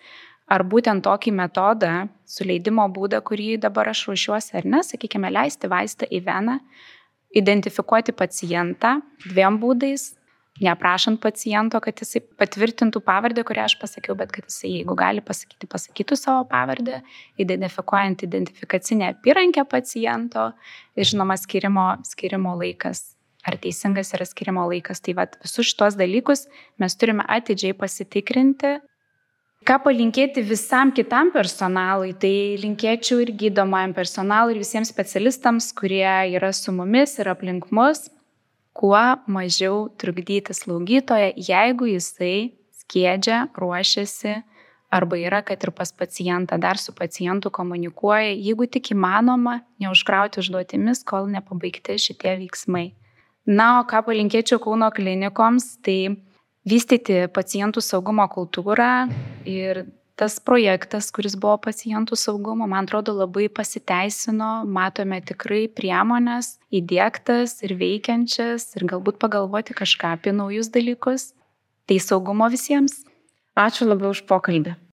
ar 0.47 0.63
būtent 0.63 1.03
tokį 1.03 1.33
metodą, 1.35 1.93
suleidimo 2.27 2.87
būdą, 2.93 3.21
kurį 3.25 3.57
dabar 3.63 3.91
aš 3.91 4.05
ruošiuosi, 4.09 4.53
ar 4.59 4.67
ne, 4.67 4.83
sakykime, 4.85 5.31
leisti 5.33 5.69
vaistą 5.71 6.07
į 6.07 6.21
veną, 6.27 6.59
identifikuoti 7.35 8.15
pacientą 8.15 8.97
dviem 9.27 9.59
būdais, 9.61 10.13
neaprašant 10.63 11.19
paciento, 11.21 11.79
kad 11.83 11.99
jisai 12.01 12.21
patvirtintų 12.39 13.01
pavardę, 13.05 13.43
kurią 13.45 13.67
aš 13.67 13.77
pasakiau, 13.81 14.15
bet 14.17 14.31
kad 14.33 14.47
jisai, 14.47 14.71
jeigu 14.79 14.95
gali 14.97 15.21
pasakyti, 15.21 15.69
pasakytų 15.69 16.17
savo 16.17 16.47
pavardę, 16.49 17.01
identifikuojant 17.41 18.23
identifikacinę 18.25 19.11
apyrankę 19.13 19.67
paciento 19.69 20.51
ir 20.97 21.11
žinoma 21.11 21.37
skirimo, 21.37 21.91
skirimo 22.07 22.55
laikas. 22.57 23.11
Ar 23.47 23.55
teisingas 23.63 24.09
yra 24.11 24.25
skirimo 24.27 24.65
laikas. 24.67 24.99
Tai 24.99 25.13
vad 25.21 25.37
visus 25.39 25.69
šitos 25.69 25.95
dalykus 25.95 26.47
mes 26.81 26.97
turime 26.99 27.23
atidžiai 27.31 27.77
pasitikrinti 27.77 28.73
Ką 29.67 29.75
palinkėti 29.83 30.39
visam 30.47 30.93
kitam 30.95 31.27
personalui, 31.33 32.13
tai 32.15 32.55
linkėčiau 32.61 33.19
ir 33.25 33.33
gydomajam 33.35 33.91
personalui, 33.97 34.53
ir 34.55 34.61
visiems 34.61 34.87
specialistams, 34.93 35.73
kurie 35.75 36.07
yra 36.37 36.53
su 36.55 36.71
mumis 36.71 37.17
ir 37.19 37.27
aplink 37.27 37.65
mus, 37.75 38.05
kuo 38.71 39.01
mažiau 39.27 39.89
trukdyti 39.99 40.55
slaugytoje, 40.55 41.33
jeigu 41.49 41.89
jisai 41.91 42.53
skiedžia, 42.79 43.41
ruošiasi 43.59 44.37
arba 44.87 45.19
yra, 45.19 45.41
kad 45.43 45.59
ir 45.59 45.73
pas 45.75 45.91
pacientą 45.91 46.55
dar 46.63 46.79
su 46.79 46.95
pacientu 46.95 47.51
komunikuoja, 47.51 48.31
jeigu 48.39 48.69
tik 48.71 48.93
įmanoma, 48.95 49.57
neužkrauti 49.83 50.39
užduotimis, 50.39 51.03
kol 51.03 51.27
nepabaigti 51.33 51.99
šitie 52.05 52.37
veiksmai. 52.39 52.93
Na, 53.43 53.81
o 53.81 53.83
ką 53.83 53.99
palinkėčiau 54.07 54.63
Kauno 54.63 54.87
klinikoms, 54.95 55.73
tai 55.83 56.15
vystyti 56.67 57.25
pacientų 57.33 57.81
saugumo 57.83 58.27
kultūrą 58.31 59.07
ir 59.47 59.85
tas 60.17 60.39
projektas, 60.41 61.11
kuris 61.13 61.35
buvo 61.37 61.59
pacientų 61.67 62.17
saugumo, 62.17 62.65
man 62.69 62.87
atrodo, 62.87 63.13
labai 63.13 63.45
pasiteisino, 63.53 64.65
matome 64.65 65.19
tikrai 65.21 65.67
priemonės 65.69 66.55
įdėktas 66.73 67.59
ir 67.67 67.75
veikiančias 67.77 68.71
ir 68.79 68.87
galbūt 68.89 69.21
pagalvoti 69.21 69.77
kažką 69.77 70.15
apie 70.17 70.33
naujus 70.33 70.73
dalykus. 70.73 71.31
Tai 71.87 72.01
saugumo 72.03 72.49
visiems. 72.51 73.03
Ačiū 73.57 73.87
labai 73.87 74.11
už 74.11 74.25
pokalbį. 74.29 74.77